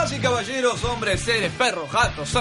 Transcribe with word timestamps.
Damas 0.00 0.16
y 0.16 0.22
caballeros, 0.22 0.84
hombres, 0.84 1.20
seres, 1.20 1.52
perros, 1.58 1.92
gatos, 1.92 2.32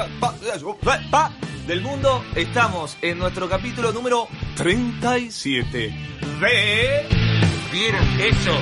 del 1.68 1.82
mundo, 1.82 2.24
estamos 2.34 2.98
en 3.02 3.20
nuestro 3.20 3.50
capítulo 3.50 3.92
número 3.92 4.30
37 4.56 5.94
de... 6.40 7.06
¿Vieron 7.70 8.08
eso? 8.22 8.58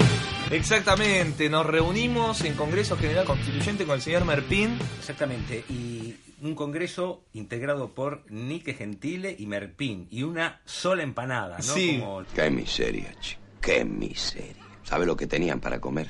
Exactamente, 0.49 1.47
nos 1.47 1.67
reunimos 1.67 2.41
en 2.41 2.55
Congreso 2.55 2.97
General 2.97 3.23
Constituyente 3.23 3.85
con 3.85 3.97
el 3.97 4.01
señor 4.01 4.25
Merpín. 4.25 4.79
Exactamente. 4.97 5.63
Y 5.69 6.15
un 6.41 6.55
congreso 6.55 7.23
integrado 7.33 7.93
por 7.93 8.23
Nique 8.31 8.73
Gentile 8.73 9.35
y 9.37 9.45
Merpín. 9.45 10.07
Y 10.09 10.23
una 10.23 10.59
sola 10.65 11.03
empanada, 11.03 11.57
¿no? 11.57 11.63
Sí. 11.75 11.99
Como- 11.99 12.23
Qué 12.33 12.49
miseria, 12.49 13.13
chico. 13.19 13.41
Qué 13.61 13.85
miseria. 13.85 14.55
¿Sabe 14.81 15.05
lo 15.05 15.15
que 15.15 15.27
tenían 15.27 15.59
para 15.59 15.79
comer? 15.79 16.09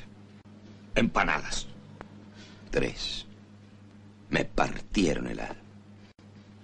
Empanadas. 0.94 1.67
Tres. 2.70 3.26
Me 4.30 4.44
partieron 4.44 5.26
el 5.28 5.40
alma. 5.40 5.62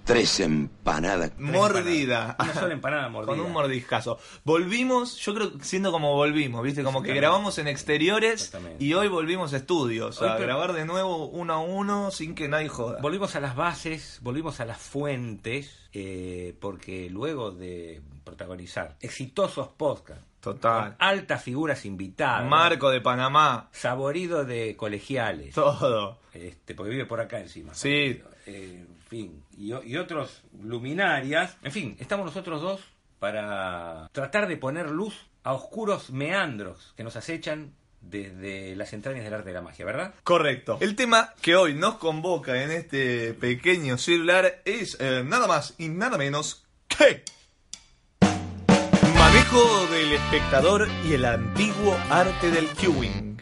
Tres 0.04 0.38
empanadas. 0.40 1.32
Mordida. 1.38 2.36
Una 2.40 2.52
sola 2.52 2.74
empanada 2.74 3.08
mordida. 3.08 3.34
Con 3.34 3.40
un 3.40 3.52
mordiscazo. 3.52 4.18
Volvimos, 4.44 5.16
yo 5.16 5.34
creo 5.34 5.56
que 5.56 5.64
siendo 5.64 5.92
como 5.92 6.12
volvimos, 6.14 6.62
¿viste? 6.62 6.82
Como 6.82 7.02
que 7.02 7.14
grabamos 7.14 7.56
en 7.56 7.68
exteriores 7.68 8.52
y 8.78 8.92
hoy 8.92 9.08
volvimos 9.08 9.54
a 9.54 9.56
estudios. 9.56 10.20
Hoy 10.20 10.28
a 10.28 10.34
pero- 10.34 10.44
grabar 10.46 10.74
de 10.74 10.84
nuevo 10.84 11.24
uno 11.28 11.54
a 11.54 11.58
uno 11.60 12.10
sin 12.10 12.34
que 12.34 12.48
nadie 12.48 12.68
joda. 12.68 13.00
Volvimos 13.00 13.34
a 13.34 13.40
las 13.40 13.56
bases, 13.56 14.18
volvimos 14.20 14.60
a 14.60 14.66
las 14.66 14.76
fuentes, 14.76 15.74
eh, 15.94 16.54
porque 16.60 17.08
luego 17.08 17.50
de 17.50 18.02
protagonizar 18.24 18.96
exitosos 19.00 19.68
podcasts, 19.68 20.26
Total. 20.44 20.82
con 20.90 20.96
altas 20.98 21.42
figuras 21.42 21.84
invitadas, 21.84 22.48
Marco 22.48 22.90
de 22.90 23.00
Panamá. 23.00 23.68
saborido 23.72 24.44
de 24.44 24.76
colegiales, 24.76 25.54
Todo. 25.54 26.18
este, 26.32 26.74
porque 26.74 26.90
vive 26.90 27.06
por 27.06 27.20
acá 27.20 27.40
encima. 27.40 27.74
Sí. 27.74 28.22
Eh, 28.46 28.86
en 28.86 28.98
fin, 29.08 29.42
y 29.56 29.96
otros 29.96 30.42
luminarias. 30.62 31.56
En 31.62 31.72
fin, 31.72 31.96
estamos 31.98 32.26
nosotros 32.26 32.60
dos 32.60 32.80
para 33.18 34.08
tratar 34.12 34.46
de 34.48 34.56
poner 34.56 34.90
luz 34.90 35.14
a 35.44 35.52
oscuros 35.54 36.10
meandros 36.10 36.92
que 36.96 37.04
nos 37.04 37.16
acechan 37.16 37.72
desde 38.02 38.76
las 38.76 38.92
entrañas 38.92 39.24
del 39.24 39.32
arte 39.34 39.48
de 39.48 39.54
la 39.54 39.62
magia, 39.62 39.84
¿verdad? 39.84 40.14
Correcto. 40.24 40.76
El 40.80 40.94
tema 40.94 41.32
que 41.40 41.56
hoy 41.56 41.74
nos 41.74 41.94
convoca 41.96 42.62
en 42.62 42.70
este 42.70 43.32
pequeño 43.34 43.96
celular 43.96 44.60
es 44.66 44.98
eh, 45.00 45.22
nada 45.24 45.46
más 45.46 45.74
y 45.78 45.88
nada 45.88 46.18
menos 46.18 46.66
que... 46.88 47.24
Del 49.54 50.14
espectador 50.14 50.88
y 51.04 51.12
el 51.12 51.24
antiguo 51.24 51.96
arte 52.10 52.50
del 52.50 52.66
queuing. 52.70 53.40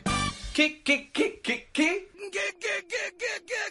¿Qué, 0.52 0.82
qué, 0.82 1.10
qué, 1.10 1.40
qué, 1.42 1.70
qué? 1.72 2.10
¿Qué, 2.12 2.30
qué, 2.30 2.86
qué, 2.86 3.16
qué, 3.16 3.16
qué, 3.18 3.26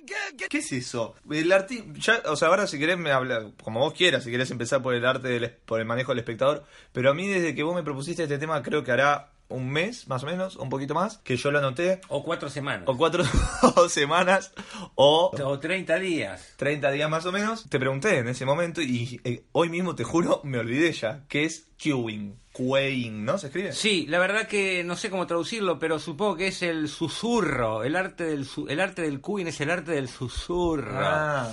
qué, 0.07 0.35
qué? 0.37 0.47
¿Qué 0.49 0.57
es 0.57 0.71
eso? 0.71 1.13
El 1.29 1.51
arti 1.51 1.83
ya, 1.97 2.19
o 2.25 2.35
sea, 2.35 2.47
ahora 2.47 2.65
si 2.65 2.79
querés 2.79 2.97
me 2.97 3.11
habla, 3.11 3.51
como 3.63 3.81
vos 3.81 3.93
quieras, 3.93 4.23
si 4.23 4.31
querés 4.31 4.49
empezar 4.49 4.81
por 4.81 4.95
el 4.95 5.05
arte 5.05 5.27
del, 5.27 5.43
es- 5.43 5.51
por 5.51 5.79
el 5.79 5.85
manejo 5.85 6.13
del 6.13 6.19
espectador, 6.19 6.65
pero 6.91 7.11
a 7.11 7.13
mí 7.13 7.27
desde 7.27 7.53
que 7.53 7.61
vos 7.61 7.75
me 7.75 7.83
propusiste 7.83 8.23
este 8.23 8.39
tema 8.39 8.63
creo 8.63 8.83
que 8.83 8.91
hará 8.91 9.29
un 9.51 9.69
mes, 9.69 10.07
más 10.07 10.23
o 10.23 10.25
menos, 10.25 10.55
un 10.55 10.69
poquito 10.69 10.93
más, 10.93 11.17
que 11.19 11.35
yo 11.37 11.51
lo 11.51 11.59
anoté, 11.59 12.01
O 12.07 12.23
cuatro 12.23 12.49
semanas. 12.49 12.83
o 12.87 12.97
cuatro 12.97 13.23
semanas, 13.89 14.51
o 14.95 15.31
O 15.43 15.59
30 15.59 15.95
días. 15.99 16.53
30 16.57 16.91
días 16.91 17.09
más 17.09 17.25
o 17.25 17.31
menos, 17.31 17.69
te 17.69 17.79
pregunté 17.79 18.17
en 18.19 18.27
ese 18.27 18.45
momento 18.45 18.81
y 18.81 19.19
eh, 19.23 19.43
hoy 19.51 19.69
mismo 19.69 19.95
te 19.95 20.03
juro, 20.03 20.41
me 20.43 20.57
olvidé 20.59 20.91
ya, 20.93 21.23
que 21.27 21.45
es 21.45 21.67
queuing, 21.77 22.35
queuing, 22.53 23.25
¿no? 23.25 23.37
¿Se 23.37 23.47
escribe? 23.47 23.71
Sí, 23.73 24.05
la 24.07 24.19
verdad 24.19 24.47
que 24.47 24.83
no 24.83 24.95
sé 24.95 25.09
cómo 25.09 25.27
traducirlo, 25.27 25.79
pero 25.79 25.99
supongo 25.99 26.35
que 26.37 26.47
es 26.47 26.61
el 26.61 26.89
susurro. 26.89 27.83
El 27.83 27.95
arte 27.95 28.23
del, 28.25 28.45
su- 28.45 28.67
el 28.67 28.79
arte 28.79 29.01
del 29.01 29.19
cuin 29.21 29.47
es 29.47 29.59
el 29.61 29.71
arte 29.71 29.91
del 29.93 30.07
susurro. 30.07 30.99
Ah, 30.99 31.51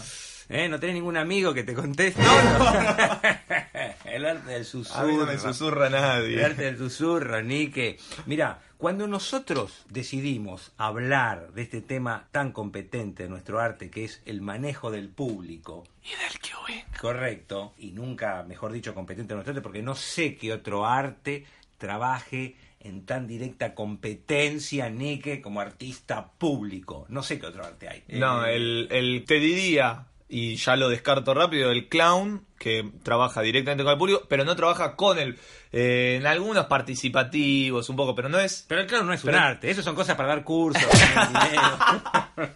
¿Eh? 0.51 0.69
¿No 0.69 0.81
tenés 0.81 0.95
ningún 0.97 1.17
amigo 1.19 1.53
que 1.53 1.63
te 1.63 1.75
conteste? 1.75 2.23
el 4.07 4.25
arte 4.25 4.51
del 4.53 4.65
susurro. 4.65 5.01
a 5.01 5.05
mí 5.05 5.17
no 5.17 5.27
me 5.27 5.39
susurra 5.39 5.87
El 5.87 5.93
nadie. 5.93 6.45
arte 6.45 6.63
del 6.65 6.79
susurro, 6.79 7.43
Nique. 7.43 7.99
Mira, 8.27 8.61
cuando 8.79 9.07
nosotros 9.07 9.85
decidimos 9.91 10.73
hablar 10.79 11.53
de 11.53 11.63
este 11.63 11.81
tema 11.83 12.29
tan 12.33 12.53
competente 12.53 13.25
de 13.25 13.29
nuestro 13.29 13.61
arte, 13.61 13.91
que 13.91 14.05
es 14.05 14.23
el 14.25 14.41
manejo 14.41 14.91
del 14.91 15.09
público, 15.09 15.85
Y 16.03 16.09
del 16.11 16.39
queuing. 16.41 16.85
correcto, 17.01 17.75
y 17.79 17.91
nunca, 17.93 18.43
mejor 18.45 18.73
dicho, 18.73 18.95
competente 18.95 19.29
de 19.29 19.35
nuestro 19.35 19.53
arte, 19.53 19.63
porque 19.63 19.83
no 19.83 19.95
sé 19.95 20.37
qué 20.37 20.53
otro 20.53 20.87
arte 20.87 21.45
trabaje 21.77 22.57
en 22.81 23.05
tan 23.05 23.27
directa 23.27 23.75
competencia, 23.75 24.89
Nique, 24.89 25.43
como 25.43 25.61
artista 25.61 26.31
público. 26.39 27.05
No 27.09 27.23
sé 27.23 27.39
qué 27.39 27.47
otro 27.47 27.65
arte 27.67 27.89
hay. 27.89 28.05
No, 28.19 28.47
Eh, 28.47 28.55
el, 28.57 28.89
el, 28.91 29.25
te 29.27 29.35
diría, 29.41 30.07
y 30.29 30.57
ya 30.57 30.77
lo 30.77 30.89
descarto 30.89 31.33
rápido, 31.33 31.71
el 31.71 31.89
clown, 31.89 32.45
que 32.59 32.91
trabaja 33.03 33.41
directamente 33.41 33.83
con 33.85 33.93
el 33.93 33.99
público, 33.99 34.23
pero 34.29 34.45
no 34.45 34.55
trabaja 34.57 34.95
con 34.95 35.19
el... 35.19 35.39
eh, 35.73 36.17
en 36.21 36.27
algunos 36.27 36.67
participativos 36.67 37.89
un 37.89 37.97
poco, 37.97 38.15
pero 38.15 38.29
no 38.29 38.39
es... 38.39 38.65
Pero 38.69 38.87
claro, 38.87 39.05
no 39.05 39.13
es 39.15 39.25
un 39.25 39.35
arte, 39.35 39.71
eso 39.71 39.83
son 39.83 39.95
cosas 39.95 40.17
para 40.17 40.29
dar 40.29 40.45
cursos, 40.45 40.83
ganar 41.15 41.29
dinero. 41.29 42.51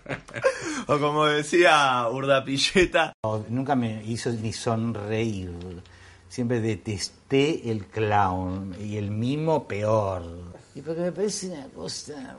O 0.88 0.98
como 0.98 1.26
decía 1.26 2.06
Urdapilleta, 2.10 3.12
No, 3.24 3.44
Nunca 3.48 3.74
me 3.74 4.04
hizo 4.04 4.30
ni 4.30 4.52
sonreír. 4.52 5.50
Siempre 6.28 6.60
detesté 6.60 7.70
el 7.70 7.86
clown 7.86 8.74
y 8.80 8.96
el 8.96 9.10
mimo 9.10 9.66
peor. 9.68 10.52
Y 10.74 10.80
porque 10.80 11.00
me 11.02 11.12
parece 11.12 11.48
una 11.48 11.66
cosa... 11.68 12.36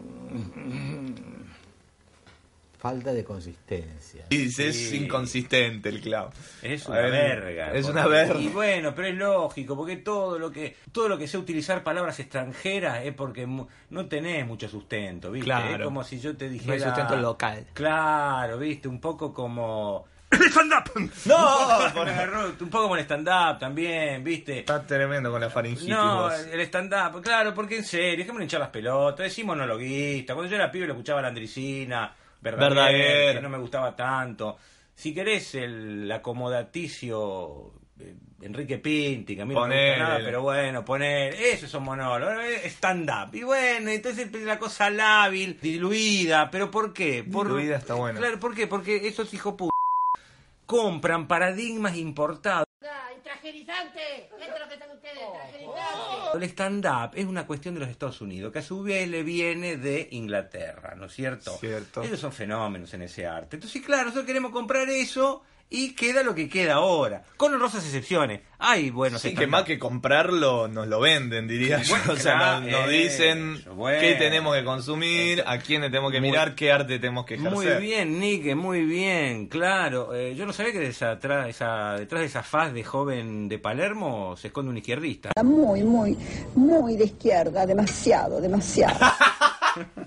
Falta 2.84 3.14
de 3.14 3.24
consistencia. 3.24 4.26
y 4.30 4.48
es 4.48 4.56
Sí. 4.56 4.98
inconsistente 5.06 5.88
el 5.88 6.02
clown. 6.02 6.30
Es 6.62 6.86
una 6.86 6.98
ver, 7.00 7.12
verga. 7.42 7.72
Es 7.74 7.86
porque- 7.86 7.92
una 8.00 8.08
verga. 8.08 8.40
Y 8.42 8.50
bueno, 8.50 8.94
pero 8.94 9.08
es 9.08 9.16
lógico, 9.16 9.78
porque 9.78 9.96
todo 9.96 10.38
lo 10.38 10.52
que 10.52 10.76
todo 10.92 11.08
lo 11.08 11.18
que 11.18 11.26
sea 11.30 11.40
utilizar 11.40 11.82
palabras 11.82 12.20
extranjeras 12.20 13.06
es 13.06 13.14
porque 13.14 13.46
mu- 13.46 13.68
no 13.90 14.06
tenés 14.08 14.46
mucho 14.46 14.68
sustento, 14.68 15.32
¿viste? 15.32 15.46
Claro. 15.46 15.76
Es 15.78 15.82
como 15.86 16.04
si 16.04 16.20
yo 16.20 16.36
te 16.36 16.50
dijera... 16.50 16.68
No 16.68 16.74
hay 16.74 16.90
sustento 16.90 17.16
local. 17.16 17.66
Claro, 17.74 18.60
¿viste? 18.60 18.90
Un 18.90 19.00
poco 19.00 19.34
como... 19.34 20.06
¡Stand-up! 20.30 20.92
No, 21.26 21.78
un 22.60 22.70
poco 22.70 22.84
como 22.84 22.96
el 22.98 23.04
stand-up 23.04 23.60
también, 23.60 24.24
¿viste? 24.26 24.60
Está 24.60 24.86
tremendo 24.86 25.32
con 25.32 25.40
la 25.40 25.50
faringitis. 25.50 25.88
No, 25.88 26.24
vos. 26.24 26.34
el 26.52 26.60
stand-up, 26.62 27.22
claro, 27.22 27.54
porque 27.54 27.78
en 27.78 27.86
serio, 27.86 28.18
dejémonos 28.18 28.44
hinchar 28.44 28.60
las 28.60 28.70
pelotas, 28.72 29.24
decimos 29.24 29.56
monologuista. 29.56 30.34
Cuando 30.34 30.50
yo 30.50 30.58
era 30.58 30.70
pibe 30.70 30.88
lo 30.88 30.94
escuchaba 30.94 31.22
la 31.22 31.30
Andricina, 31.30 32.14
Verdaguer. 32.44 33.36
que 33.36 33.42
no 33.42 33.50
me 33.50 33.58
gustaba 33.58 33.96
tanto. 33.96 34.58
Si 34.94 35.14
querés 35.14 35.56
el 35.56 36.12
acomodaticio 36.12 37.74
eh, 38.00 38.16
Enrique 38.42 38.78
Pinti, 38.78 39.36
que 39.36 39.42
a 39.42 39.46
mí 39.46 39.54
no 39.54 39.66
me 39.68 39.94
gusta 39.94 40.04
nada, 40.04 40.20
pero 40.24 40.42
bueno, 40.42 40.84
poner, 40.84 41.34
esos 41.34 41.70
son 41.70 41.84
monólogos, 41.84 42.44
eh, 42.44 42.68
stand-up. 42.68 43.34
Y 43.34 43.44
bueno, 43.44 43.90
entonces 43.90 44.32
la 44.44 44.60
cosa 44.60 44.90
lábil, 44.90 45.58
diluida, 45.62 46.52
pero 46.52 46.70
¿por 46.70 46.94
qué? 46.94 47.24
Por, 47.24 47.48
Diluida 47.48 47.78
está 47.78 47.94
buena. 47.96 48.20
Claro, 48.20 48.40
¿por 48.40 48.54
qué? 48.54 48.68
Porque 48.68 49.08
esos 49.08 49.34
hijos 49.34 49.56
compran 50.66 51.28
paradigmas 51.28 51.96
importados. 51.96 52.63
¡Ay, 53.44 53.52
trajerizante! 53.66 54.24
Esto 54.24 54.54
es 54.56 54.60
lo 54.60 54.68
que 54.68 54.74
están 54.74 54.92
ustedes, 54.92 55.34
trajerizante. 55.34 56.38
El 56.38 56.44
stand-up 56.44 57.12
es 57.14 57.26
una 57.26 57.46
cuestión 57.46 57.74
de 57.74 57.82
los 57.82 57.90
Estados 57.90 58.22
Unidos, 58.22 58.54
que 58.54 58.60
a 58.60 58.64
su 58.64 58.82
vez 58.84 59.08
le 59.10 59.24
viene 59.24 59.76
de 59.78 60.08
Inglaterra, 60.12 60.96
¿no 60.96 61.08
es 61.08 61.14
cierto? 61.14 61.58
Cierto. 61.58 62.04
Ellos 62.04 62.20
son 62.20 62.32
fenómenos 62.32 62.94
en 62.94 63.02
ese 63.02 63.28
arte. 63.28 63.58
Entonces, 63.58 63.82
claro, 63.82 64.06
nosotros 64.06 64.26
queremos 64.26 64.52
comprar 64.52 64.90
eso 64.90 65.44
y 65.70 65.96
queda 65.96 66.22
lo 66.22 66.36
que 66.36 66.50
queda 66.50 66.76
ahora, 66.76 67.24
con 67.36 67.52
honrosas 67.54 67.84
excepciones. 67.84 68.42
Hay 68.60 68.92
buenos 68.92 69.22
Sí, 69.24 69.34
que 69.34 69.48
más 69.48 69.64
que 69.64 69.80
comprarlo, 69.80 70.68
nos 70.68 70.88
lo 70.88 71.00
venden, 71.00 71.48
diría 71.48 71.82
yo. 71.82 71.96
Bueno, 71.98 72.14
o 72.14 72.16
sea, 72.16 72.38
claro, 72.38 72.62
nos, 72.62 72.72
nos 72.72 72.90
dicen 72.90 73.56
eso, 73.60 73.74
bueno. 73.74 74.00
qué 74.00 74.14
tenemos 74.14 74.56
que 74.56 74.64
consumir, 74.64 75.44
a 75.48 75.58
quién 75.58 75.82
le 75.82 75.90
tenemos 75.90 76.12
que 76.12 76.20
Muy- 76.22 76.30
mirar, 76.30 76.54
qué 76.56 76.72
arte 76.72 77.00
tenemos 77.00 77.26
que 77.26 77.36
ejercer. 77.36 77.54
Muy 77.54 77.68
bien, 77.88 78.20
Nick, 78.20 78.56
muy 78.56 78.86
bien, 78.86 79.48
claro. 79.48 80.14
Eh, 80.14 80.36
yo 80.36 80.46
no 80.46 80.54
sabía 80.54 80.74
que 80.74 80.80
de 80.80 80.88
esa, 80.90 81.20
tra- 81.20 81.48
esa- 81.50 81.96
detrás 81.98 82.22
de 82.22 82.28
esa 82.28 82.44
faz 82.44 82.72
de 82.72 82.84
joven 82.84 83.50
de 83.50 83.58
Palermo 83.58 84.38
se 84.38 84.48
esconde 84.50 84.70
un 84.70 84.78
izquierdista. 84.78 85.32
Muy, 85.44 85.82
muy, 85.84 86.16
muy 86.56 86.96
de 86.98 87.06
izquierda, 87.06 87.66
demasiado, 87.66 88.40
demasiado. 88.40 89.00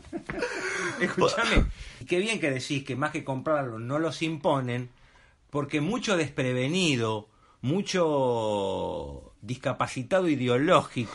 Escúchame. 1.01 1.67
Qué 2.09 2.19
bien 2.19 2.41
que 2.41 2.51
decís 2.51 2.85
que 2.85 2.97
más 2.97 3.11
que 3.11 3.25
comprarlo 3.25 3.79
no 3.79 3.99
los 3.99 4.23
imponen, 4.23 4.91
porque 5.57 5.81
mucho 5.81 6.19
desprevenido, 6.19 7.31
mucho 7.63 9.33
discapacitado 9.41 10.29
ideológico, 10.29 11.13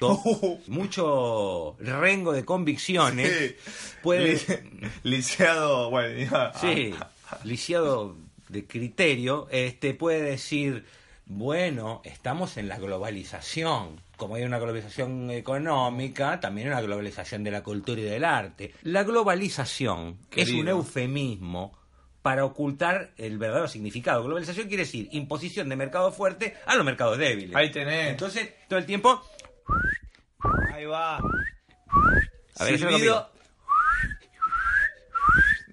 mucho 0.66 1.76
rengo 1.78 2.32
de 2.32 2.44
convicciones, 2.44 3.30
Sí. 3.30 3.54
puede... 4.02 4.32
Li- 4.34 4.88
Lisiado, 5.04 5.90
bueno, 5.90 6.18
iba 6.20 6.46
a- 6.48 6.58
Sí, 6.58 6.92
lisiado 7.44 8.16
de 8.48 8.66
criterio, 8.66 9.46
este 9.52 9.94
puede 9.94 10.22
decir, 10.22 10.84
bueno, 11.26 12.00
estamos 12.04 12.56
en 12.56 12.68
la 12.68 12.78
globalización, 12.78 14.00
como 14.16 14.34
hay 14.34 14.42
una 14.42 14.58
globalización 14.58 15.30
económica, 15.30 16.40
también 16.40 16.66
hay 16.68 16.72
una 16.72 16.82
globalización 16.82 17.44
de 17.44 17.50
la 17.52 17.62
cultura 17.62 18.00
y 18.00 18.04
del 18.04 18.24
arte. 18.24 18.74
La 18.82 19.04
globalización 19.04 20.18
es 20.34 20.50
un 20.50 20.66
eufemismo 20.68 21.72
para 22.24 22.46
ocultar 22.46 23.10
el 23.18 23.36
verdadero 23.36 23.68
significado. 23.68 24.24
Globalización 24.24 24.66
quiere 24.66 24.84
decir 24.84 25.10
imposición 25.12 25.68
de 25.68 25.76
mercado 25.76 26.10
fuerte 26.10 26.56
a 26.64 26.74
los 26.74 26.82
mercados 26.82 27.18
débiles. 27.18 27.54
Ahí 27.54 27.70
tenés. 27.70 28.08
Entonces, 28.12 28.48
todo 28.66 28.78
el 28.78 28.86
tiempo... 28.86 29.22
Ahí 30.72 30.86
va. 30.86 31.18
A 31.18 32.64
ver, 32.64 32.78
Silbido. 32.78 33.30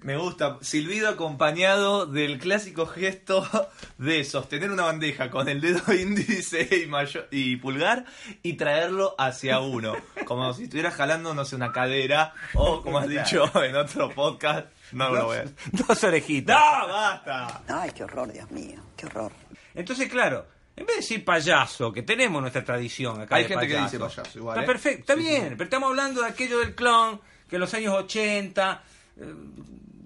Me 0.02 0.16
gusta. 0.18 0.58
Silbido 0.60 1.08
acompañado 1.08 2.04
del 2.04 2.38
clásico 2.38 2.84
gesto 2.86 3.48
de 3.96 4.22
sostener 4.24 4.70
una 4.70 4.82
bandeja 4.82 5.30
con 5.30 5.48
el 5.48 5.62
dedo 5.62 5.80
índice 5.98 6.68
y, 6.84 6.86
mayo- 6.86 7.26
y 7.30 7.56
pulgar 7.56 8.04
y 8.42 8.54
traerlo 8.58 9.14
hacia 9.16 9.60
uno. 9.60 9.94
Como 10.26 10.52
si 10.52 10.64
estuvieras 10.64 10.94
jalando, 10.96 11.32
no 11.32 11.46
sé, 11.46 11.56
una 11.56 11.72
cadera. 11.72 12.34
O 12.54 12.82
como 12.82 12.98
has 12.98 13.08
dicho 13.08 13.50
en 13.64 13.74
otro 13.76 14.10
podcast. 14.10 14.66
No 14.92 15.10
lo 15.10 15.26
voy 15.26 15.38
a. 15.38 15.44
Dos 15.72 16.04
orejitas. 16.04 16.56
¡No! 16.58 16.88
¡Basta! 16.88 17.62
Ay, 17.68 17.90
qué 17.94 18.04
horror, 18.04 18.32
Dios 18.32 18.50
mío, 18.50 18.80
qué 18.96 19.06
horror. 19.06 19.32
Entonces, 19.74 20.08
claro, 20.10 20.46
en 20.76 20.86
vez 20.86 20.96
de 20.96 21.00
decir 21.02 21.24
payaso, 21.24 21.92
que 21.92 22.02
tenemos 22.02 22.40
nuestra 22.40 22.64
tradición 22.64 23.20
acá 23.20 23.36
Hay 23.36 23.44
de 23.44 23.48
gente 23.48 23.68
que 23.68 23.78
dice 23.78 23.98
payaso 23.98 24.38
igual, 24.38 24.58
Está 24.58 24.64
¿eh? 24.64 24.66
perfecto, 24.66 25.00
está 25.00 25.14
Sí, 25.14 25.20
bien, 25.20 25.42
sí. 25.48 25.50
pero 25.52 25.64
estamos 25.64 25.88
hablando 25.90 26.22
de 26.22 26.28
aquello 26.28 26.58
del 26.60 26.74
clown, 26.74 27.20
que 27.48 27.56
en 27.56 27.60
los 27.60 27.72
años 27.74 27.94
80 27.94 28.82
eh, 29.16 29.34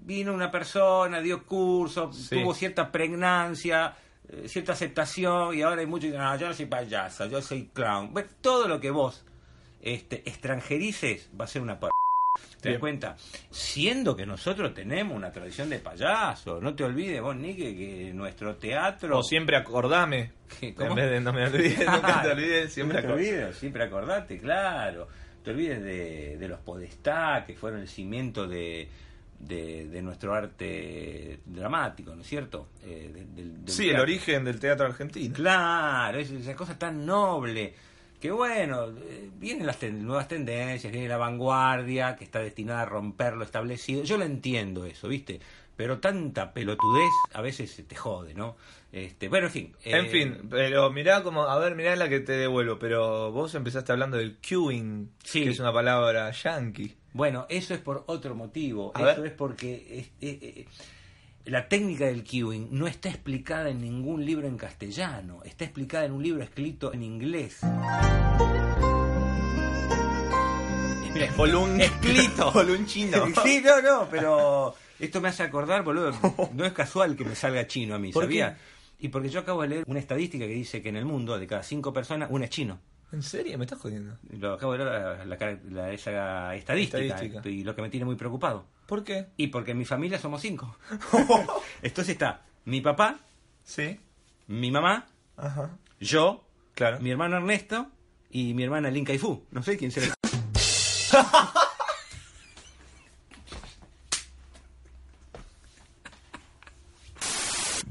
vino 0.05 0.33
una 0.33 0.49
persona, 0.51 1.19
dio 1.21 1.43
curso, 1.45 2.11
Sí. 2.13 2.41
tuvo 2.41 2.53
cierta 2.53 2.91
pregnancia, 2.91 3.95
eh, 4.29 4.47
cierta 4.47 4.73
aceptación, 4.73 5.53
y 5.55 5.61
ahora 5.61 5.81
hay 5.81 5.87
muchos 5.87 6.03
que 6.05 6.11
dicen, 6.11 6.21
no, 6.23 6.35
yo 6.37 6.47
no 6.47 6.53
soy 6.53 6.65
payaso, 6.65 7.25
yo 7.27 7.41
soy 7.41 7.69
clown. 7.73 8.13
Bueno, 8.13 8.29
todo 8.41 8.67
lo 8.67 8.79
que 8.79 8.89
vos 8.91 9.25
este, 9.81 10.27
extranjerices 10.29 11.29
va 11.39 11.45
a 11.45 11.47
ser 11.47 11.61
una 11.61 11.79
por... 11.79 11.89
¿Te 12.61 12.71
das 12.71 12.79
cuenta? 12.79 13.15
Siendo 13.51 14.15
que 14.15 14.25
nosotros 14.25 14.73
tenemos 14.73 15.15
una 15.15 15.31
tradición 15.31 15.69
de 15.69 15.79
payaso, 15.79 16.59
no 16.59 16.73
te 16.75 16.83
olvides 16.83 17.21
vos, 17.21 17.35
Nique, 17.35 17.75
que 17.75 18.11
nuestro 18.13 18.55
teatro... 18.55 19.19
O 19.19 19.23
siempre 19.23 19.55
acordame. 19.57 20.31
En 20.61 20.95
vez 20.95 21.11
de 21.11 21.19
no 21.21 21.33
me 21.33 21.45
olvides, 21.45 21.79
nunca 21.91 22.21
te 22.23 22.29
olvides, 22.31 22.73
siempre 22.73 22.99
te 23.01 23.07
acordame. 23.07 23.29
olvides, 23.29 23.57
siempre 23.57 23.83
acordate, 23.83 24.37
claro. 24.39 25.07
Te 25.43 25.51
olvides 25.51 25.83
de, 25.83 26.37
de 26.37 26.47
los 26.47 26.59
podestá, 26.59 27.43
que 27.45 27.53
fueron 27.55 27.81
el 27.81 27.87
cimiento 27.87 28.47
de, 28.47 28.89
de, 29.39 29.87
de 29.87 30.01
nuestro 30.01 30.33
arte 30.33 31.39
dramático, 31.45 32.13
¿no 32.15 32.21
es 32.21 32.27
cierto? 32.27 32.69
Eh, 32.83 33.11
de- 33.13 33.25
del- 33.25 33.63
del 33.65 33.73
Sí, 33.73 33.89
el 33.89 33.99
origen 33.99 34.43
del 34.43 34.59
teatro 34.59 34.87
argentino. 34.87 35.33
Claro, 35.33 36.17
es 36.19 36.31
esa 36.31 36.55
cosa 36.55 36.77
tan 36.77 37.05
noble. 37.05 37.73
Que 38.19 38.31
bueno, 38.31 38.87
eh, 38.89 39.29
vienen 39.37 39.67
las 39.67 39.77
ten- 39.79 40.03
nuevas 40.05 40.27
tendencias, 40.27 40.91
viene 40.91 41.07
la 41.07 41.17
vanguardia 41.17 42.15
que 42.15 42.23
está 42.23 42.39
destinada 42.39 42.81
a 42.81 42.85
romper 42.85 43.33
lo 43.33 43.43
establecido. 43.43 44.03
Yo 44.03 44.17
lo 44.17 44.23
entiendo 44.25 44.85
eso, 44.85 45.07
¿viste? 45.07 45.39
Pero 45.75 45.99
tanta 45.99 46.53
pelotudez 46.53 47.11
a 47.33 47.41
veces 47.41 47.83
te 47.87 47.95
jode, 47.95 48.33
¿no? 48.33 48.55
Este, 48.91 49.29
bueno, 49.29 49.45
en 49.47 49.53
fin. 49.53 49.75
En 49.83 50.05
eh, 50.05 50.09
fin, 50.09 50.47
pero 50.49 50.89
mirá 50.89 51.21
como, 51.21 51.43
a 51.43 51.59
ver, 51.59 51.75
mirá 51.75 51.95
la 51.95 52.09
que 52.09 52.19
te 52.19 52.31
devuelvo, 52.31 52.79
pero 52.79 53.31
vos 53.31 53.53
empezaste 53.53 53.91
hablando 53.91 54.17
del 54.17 54.37
queuing, 54.37 55.11
Sí. 55.23 55.43
que 55.43 55.49
es 55.51 55.59
una 55.59 55.71
palabra 55.71 56.31
yankee. 56.31 56.95
Bueno, 57.13 57.45
eso 57.49 57.75
es 57.75 57.79
por 57.79 58.03
otro 58.07 58.33
motivo. 58.33 58.91
A 58.95 59.11
eso 59.11 59.21
ver. 59.21 59.31
es 59.31 59.37
porque 59.37 59.99
es- 59.99 60.11
eh, 60.21 60.65
la 61.47 61.69
técnica 61.69 62.05
del 62.05 62.23
queuing 62.23 62.67
no 62.71 62.87
está 62.87 63.09
explicada 63.09 63.69
en 63.69 63.81
ningún 63.81 64.25
libro 64.25 64.47
en 64.47 64.57
castellano. 64.57 65.41
Está 65.45 65.63
explicada 65.63 66.05
en 66.05 66.11
un 66.11 66.21
libro 66.21 66.43
escrito 66.43 66.93
en 66.93 67.03
inglés. 67.03 67.61
Bolún, 71.35 71.81
Escrito. 71.81 72.53
chino. 72.85 73.25
Sí, 73.43 73.61
no, 73.63 73.81
no, 73.81 74.07
pero 74.11 74.75
esto 74.99 75.21
me 75.21 75.29
hace 75.29 75.43
acordar, 75.43 75.83
boludo. 75.83 76.11
No 76.53 76.65
es 76.65 76.73
casual 76.73 77.15
que 77.15 77.25
me 77.25 77.33
salga 77.33 77.65
chino 77.65 77.95
a 77.95 77.99
mí, 77.99 78.11
¿Por 78.11 78.25
¿sabía? 78.25 78.55
qué? 78.99 79.05
Y 79.05 79.09
porque 79.09 79.29
yo 79.29 79.39
acabo 79.39 79.61
de 79.61 79.67
leer 79.69 79.83
una 79.87 79.99
estadística 79.99 80.45
que 80.45 80.53
dice 80.53 80.81
que 80.81 80.89
en 80.89 80.95
el 80.95 81.05
mundo, 81.05 81.37
de 81.39 81.47
cada 81.47 81.63
cinco 81.63 81.93
personas, 81.93 82.29
una 82.31 82.45
es 82.45 82.51
chino. 82.51 82.79
¿En 83.11 83.23
serio? 83.23 83.57
¿Me 83.57 83.63
estás 83.65 83.79
jodiendo? 83.79 84.17
Lo 84.31 84.53
acabo 84.53 84.73
de 84.73 84.79
leer 84.79 84.91
la, 84.91 85.25
la- 85.25 85.59
la- 85.69 85.91
esa 85.91 86.53
estadística, 86.55 86.99
Estadística. 86.99 87.49
y 87.49 87.63
lo 87.63 87.73
que 87.75 87.81
me 87.81 87.89
tiene 87.89 88.05
muy 88.05 88.15
preocupado. 88.15 88.65
¿Por 88.85 89.03
qué? 89.03 89.27
Y 89.37 89.47
porque 89.47 89.71
en 89.71 89.77
mi 89.77 89.85
familia 89.85 90.19
somos 90.19 90.41
cinco. 90.41 90.77
Entonces 91.81 92.13
está 92.13 92.45
mi 92.65 92.81
papá, 92.81 93.19
Sí. 93.63 93.99
mi 94.47 94.71
mamá, 94.71 95.07
Ajá. 95.37 95.77
yo, 95.99 96.43
Claro. 96.75 96.99
mi 96.99 97.09
hermano 97.11 97.37
Ernesto 97.37 97.87
y 98.29 98.53
mi 98.53 98.63
hermana 98.63 98.89
Lin 98.91 99.05
Fu. 99.19 99.45
No 99.51 99.63
sé 99.63 99.77
quién 99.77 99.91
será. 99.91 100.13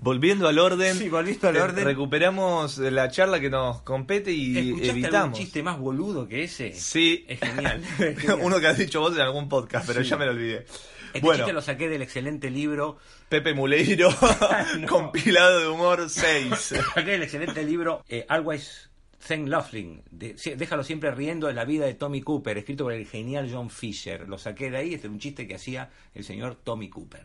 Volviendo 0.06 0.48
al 0.48 0.58
orden. 0.58 0.96
Sí, 0.96 1.08
volviendo 1.08 1.48
al 1.48 1.56
eh, 1.56 1.60
orden. 1.60 1.84
Recuperamos 1.84 2.78
la 2.78 3.10
charla 3.10 3.40
que 3.40 3.50
nos 3.50 3.82
compete 3.82 4.32
y 4.32 4.56
¿Escuchaste 4.56 4.88
algún 4.90 5.04
evitamos. 5.04 5.38
chiste 5.38 5.62
más 5.62 5.78
boludo 5.78 6.26
que 6.28 6.44
ese? 6.44 6.72
Sí. 6.72 7.24
Es 7.28 7.40
genial. 7.40 7.82
Es 7.98 8.18
genial. 8.18 8.38
Uno 8.42 8.60
que 8.60 8.66
has 8.68 8.78
dicho 8.78 9.00
vos 9.00 9.14
en 9.14 9.20
algún 9.22 9.48
podcast, 9.48 9.86
pero 9.86 10.02
Sí. 10.02 10.08
ya 10.10 10.16
me 10.16 10.24
lo 10.26 10.30
olvidé. 10.30 10.64
Este 11.12 11.20
bueno, 11.26 11.38
chiste 11.38 11.52
lo 11.52 11.62
saqué 11.62 11.88
del 11.88 12.02
excelente 12.02 12.50
libro, 12.50 12.98
Pepe 13.28 13.52
Muleiro, 13.54 14.10
No. 14.78 14.86
compilado 14.86 15.60
de 15.60 15.68
humor 15.68 16.08
6. 16.08 16.74
saqué 16.94 17.10
del 17.12 17.22
excelente 17.22 17.64
libro 17.64 18.04
eh, 18.08 18.24
Always 18.28 18.90
de- 19.28 20.38
sí, 20.38 20.54
déjalo 20.54 20.84
siempre 20.84 21.10
riendo 21.10 21.48
de 21.48 21.52
la 21.52 21.64
vida 21.64 21.84
de 21.84 21.94
Tommy 21.94 22.20
Cooper, 22.22 22.58
escrito 22.58 22.84
por 22.84 22.92
el 22.92 23.06
genial 23.08 23.50
John 23.52 23.70
Fisher. 23.70 24.28
Lo 24.28 24.38
saqué 24.38 24.70
de 24.70 24.76
ahí, 24.76 24.94
este 24.94 25.08
es 25.08 25.12
un 25.12 25.18
chiste 25.18 25.48
que 25.48 25.56
hacía 25.56 25.90
el 26.14 26.22
señor 26.22 26.54
Tommy 26.62 26.88
Cooper. 26.88 27.24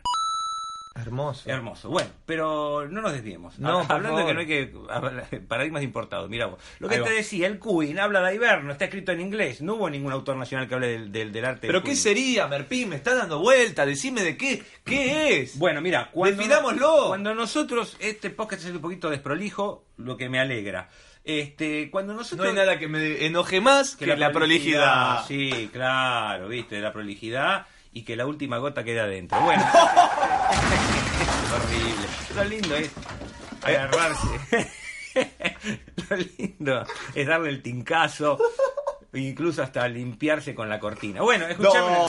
Hermoso. 0.94 1.48
Hermoso. 1.48 1.88
Bueno, 1.88 2.10
pero 2.26 2.86
no 2.88 3.00
nos 3.00 3.12
desviemos. 3.12 3.58
No, 3.58 3.80
Hablando 3.88 4.18
de 4.18 4.26
que 4.26 4.34
no 4.34 4.40
hay 4.40 4.46
que. 4.46 5.38
Paradigmas 5.48 5.82
importados. 5.82 6.28
Mira 6.28 6.46
vos. 6.46 6.60
Lo 6.80 6.88
que 6.88 6.96
Ahí 6.96 7.02
te 7.02 7.08
va. 7.08 7.16
decía, 7.16 7.46
el 7.46 7.58
Queen 7.58 7.98
habla 7.98 8.20
de 8.22 8.34
Iberno, 8.34 8.72
está 8.72 8.84
escrito 8.84 9.10
en 9.12 9.20
inglés. 9.20 9.62
No 9.62 9.74
hubo 9.74 9.88
ningún 9.88 10.12
autor 10.12 10.36
nacional 10.36 10.68
que 10.68 10.74
hable 10.74 10.88
del, 10.88 11.10
del, 11.12 11.32
del 11.32 11.44
arte. 11.44 11.66
¿Pero 11.66 11.78
del 11.80 11.82
qué 11.82 11.90
Queen. 11.92 11.96
sería, 11.96 12.46
Merpín? 12.46 12.90
Me 12.90 12.96
está 12.96 13.14
dando 13.14 13.38
vuelta, 13.38 13.86
decime 13.86 14.22
de 14.22 14.36
qué. 14.36 14.62
¿Qué 14.84 15.40
es? 15.40 15.58
Bueno, 15.58 15.80
mira, 15.80 16.10
cuando, 16.12 16.36
Definámoslo. 16.36 17.06
cuando 17.08 17.34
nosotros, 17.34 17.96
este 17.98 18.28
podcast 18.30 18.64
es 18.64 18.72
un 18.72 18.80
poquito 18.80 19.08
desprolijo, 19.08 19.84
lo 19.96 20.16
que 20.18 20.28
me 20.28 20.40
alegra. 20.40 20.90
Este, 21.24 21.90
cuando 21.90 22.12
nosotros. 22.14 22.44
no 22.44 22.50
hay 22.50 22.56
nada 22.66 22.78
que 22.78 22.88
me 22.88 23.24
enoje 23.24 23.60
más 23.60 23.96
que, 23.96 24.06
la, 24.06 24.32
prolijidad. 24.32 25.24
Sí, 25.26 25.70
claro, 25.72 26.48
viste, 26.48 26.80
la 26.80 26.92
prolijidad 26.92 27.66
y 27.92 28.02
que 28.04 28.16
la 28.16 28.26
última 28.26 28.56
gota 28.58 28.82
quede 28.84 29.00
adentro. 29.00 29.38
Bueno, 29.42 29.62
horrible. 31.54 32.06
Lo 32.34 32.44
lindo 32.44 32.76
es 32.76 32.90
agarrarse. 33.62 34.70
Lo 36.10 36.16
lindo 36.16 36.86
es 37.14 37.26
darle 37.26 37.50
el 37.50 37.62
tincazo. 37.62 38.38
Incluso 39.14 39.62
hasta 39.62 39.86
limpiarse 39.88 40.54
con 40.54 40.68
la 40.68 40.80
cortina. 40.80 41.20
Bueno, 41.20 41.46
escuchame. 41.46 41.92
No. 41.92 42.06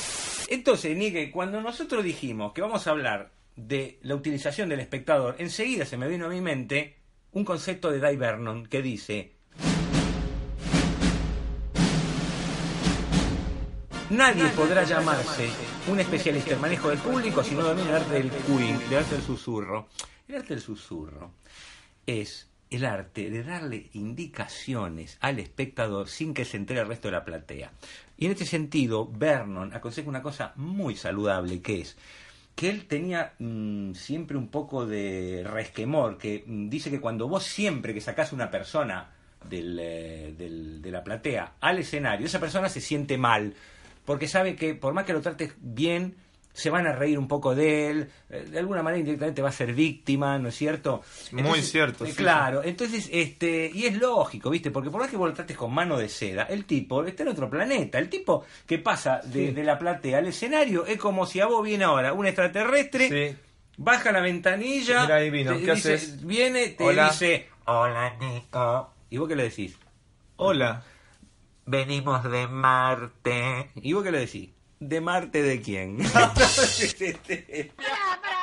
Entonces, 0.47 0.95
Nique, 0.95 1.31
cuando 1.31 1.59
nosotros 1.61 2.03
dijimos 2.03 2.53
que 2.53 2.61
vamos 2.61 2.87
a 2.87 2.91
hablar 2.91 3.31
de 3.55 3.99
la 4.03 4.15
utilización 4.15 4.69
del 4.69 4.79
espectador, 4.79 5.35
enseguida 5.39 5.85
se 5.85 5.97
me 5.97 6.07
vino 6.07 6.25
a 6.25 6.29
mi 6.29 6.41
mente 6.41 6.97
un 7.31 7.43
concepto 7.43 7.91
de 7.91 7.99
Dai 7.99 8.15
Vernon 8.15 8.65
que 8.67 8.81
dice: 8.81 9.33
Nadie 14.13 14.47
podrá 14.55 14.83
llamarse 14.83 15.49
un 15.87 15.99
especialista 15.99 16.53
en 16.53 16.61
manejo 16.61 16.89
del 16.89 16.99
público 16.99 17.43
si 17.43 17.55
no 17.55 17.63
domina 17.63 17.89
el 17.89 17.95
arte 17.95 18.13
del 18.15 18.29
queen, 18.29 18.79
el 18.91 18.97
arte 18.97 19.15
del 19.15 19.23
susurro. 19.23 19.87
El 20.27 20.35
arte 20.35 20.49
del 20.53 20.61
susurro 20.61 21.31
es 22.05 22.47
el 22.69 22.85
arte 22.85 23.29
de 23.29 23.43
darle 23.43 23.89
indicaciones 23.93 25.17
al 25.21 25.39
espectador 25.39 26.09
sin 26.09 26.33
que 26.33 26.45
se 26.45 26.57
entere 26.57 26.81
el 26.81 26.87
resto 26.87 27.07
de 27.07 27.13
la 27.13 27.25
platea. 27.25 27.71
Y 28.17 28.25
en 28.25 28.31
este 28.33 28.45
sentido, 28.45 29.07
Vernon 29.11 29.73
aconseja 29.73 30.09
una 30.09 30.21
cosa 30.21 30.53
muy 30.57 30.95
saludable, 30.95 31.61
que 31.61 31.81
es 31.81 31.97
que 32.55 32.69
él 32.69 32.85
tenía 32.85 33.33
mm, 33.39 33.93
siempre 33.93 34.37
un 34.37 34.47
poco 34.49 34.85
de 34.85 35.43
resquemor, 35.45 36.17
que 36.17 36.43
mm, 36.45 36.69
dice 36.69 36.91
que 36.91 36.99
cuando 37.01 37.27
vos 37.27 37.43
siempre 37.43 37.93
que 37.93 38.01
sacás 38.01 38.31
una 38.31 38.51
persona 38.51 39.09
eh, 39.49 40.33
del- 40.37 40.81
de 40.81 40.91
la 40.91 41.03
platea 41.03 41.53
al 41.59 41.79
escenario, 41.79 42.27
esa 42.27 42.39
persona 42.39 42.69
se 42.69 42.79
siente 42.79 43.17
mal, 43.17 43.53
porque 44.05 44.27
sabe 44.27 44.55
que 44.55 44.75
por 44.75 44.93
más 44.93 45.05
que 45.05 45.13
lo 45.13 45.21
trates 45.21 45.53
bien, 45.59 46.15
se 46.55 46.69
van 46.69 46.85
a 46.85 46.91
reír 46.91 47.17
un 47.17 47.27
poco 47.27 47.55
de 47.55 47.89
él, 47.89 48.09
eh, 48.29 48.45
de 48.51 48.59
alguna 48.59 48.83
manera 48.83 48.99
indirectamente 48.99 49.41
va 49.41 49.49
a 49.49 49.51
ser 49.51 49.73
víctima, 49.73 50.37
¿no 50.37 50.49
es 50.49 50.55
cierto? 50.55 51.01
Muy 51.31 51.63
cierto, 51.63 52.05
eh, 52.05 52.11
sí, 52.11 52.15
claro, 52.15 52.61
entonces, 52.63 53.09
este, 53.11 53.71
y 53.73 53.87
es 53.87 53.97
lógico, 53.97 54.51
¿viste? 54.51 54.69
Porque 54.69 54.91
por 54.91 55.01
más 55.01 55.09
que 55.09 55.17
vos 55.17 55.27
lo 55.29 55.33
trates 55.33 55.57
con 55.57 55.73
mano 55.73 55.97
de 55.97 56.09
seda, 56.09 56.43
el 56.43 56.65
tipo 56.65 57.03
está 57.05 57.23
en 57.23 57.29
otro 57.29 57.49
planeta. 57.49 57.97
El 57.97 58.07
tipo 58.07 58.45
que 58.67 58.77
pasa 58.77 59.19
de, 59.23 59.51
de 59.51 59.63
la 59.63 59.79
platea 59.79 60.19
al 60.19 60.27
escenario 60.27 60.85
es 60.85 60.99
como 60.99 61.25
si 61.25 61.39
a 61.39 61.47
vos 61.47 61.63
viene 61.65 61.85
ahora 61.85 62.13
un 62.13 62.27
extraterrestre, 62.27 63.35
baja 63.77 64.11
la 64.11 64.21
ventanilla, 64.21 65.01
Mira, 65.03 65.15
ahí 65.15 65.31
vino, 65.31 65.53
te 65.57 65.63
¿qué 65.63 65.73
dice- 65.73 65.93
haces? 65.95 66.23
viene, 66.23 66.67
te 66.69 66.83
Hola. 66.83 67.09
dice, 67.09 67.47
hola 67.65 68.13
Nico. 68.19 68.93
¿Y 69.09 69.17
vos 69.17 69.27
qué 69.27 69.35
le 69.35 69.43
decís? 69.43 69.75
Hola. 70.35 70.83
Venimos 71.65 72.23
de 72.23 72.47
Marte. 72.47 73.71
¿Y 73.75 73.93
vos 73.93 74.03
qué 74.03 74.11
le 74.11 74.19
decís? 74.19 74.49
¿De 74.79 75.01
Marte 75.01 75.41
de 75.41 75.61
quién? 75.61 75.97
Pará, 76.13 76.33
pará, 76.33 76.47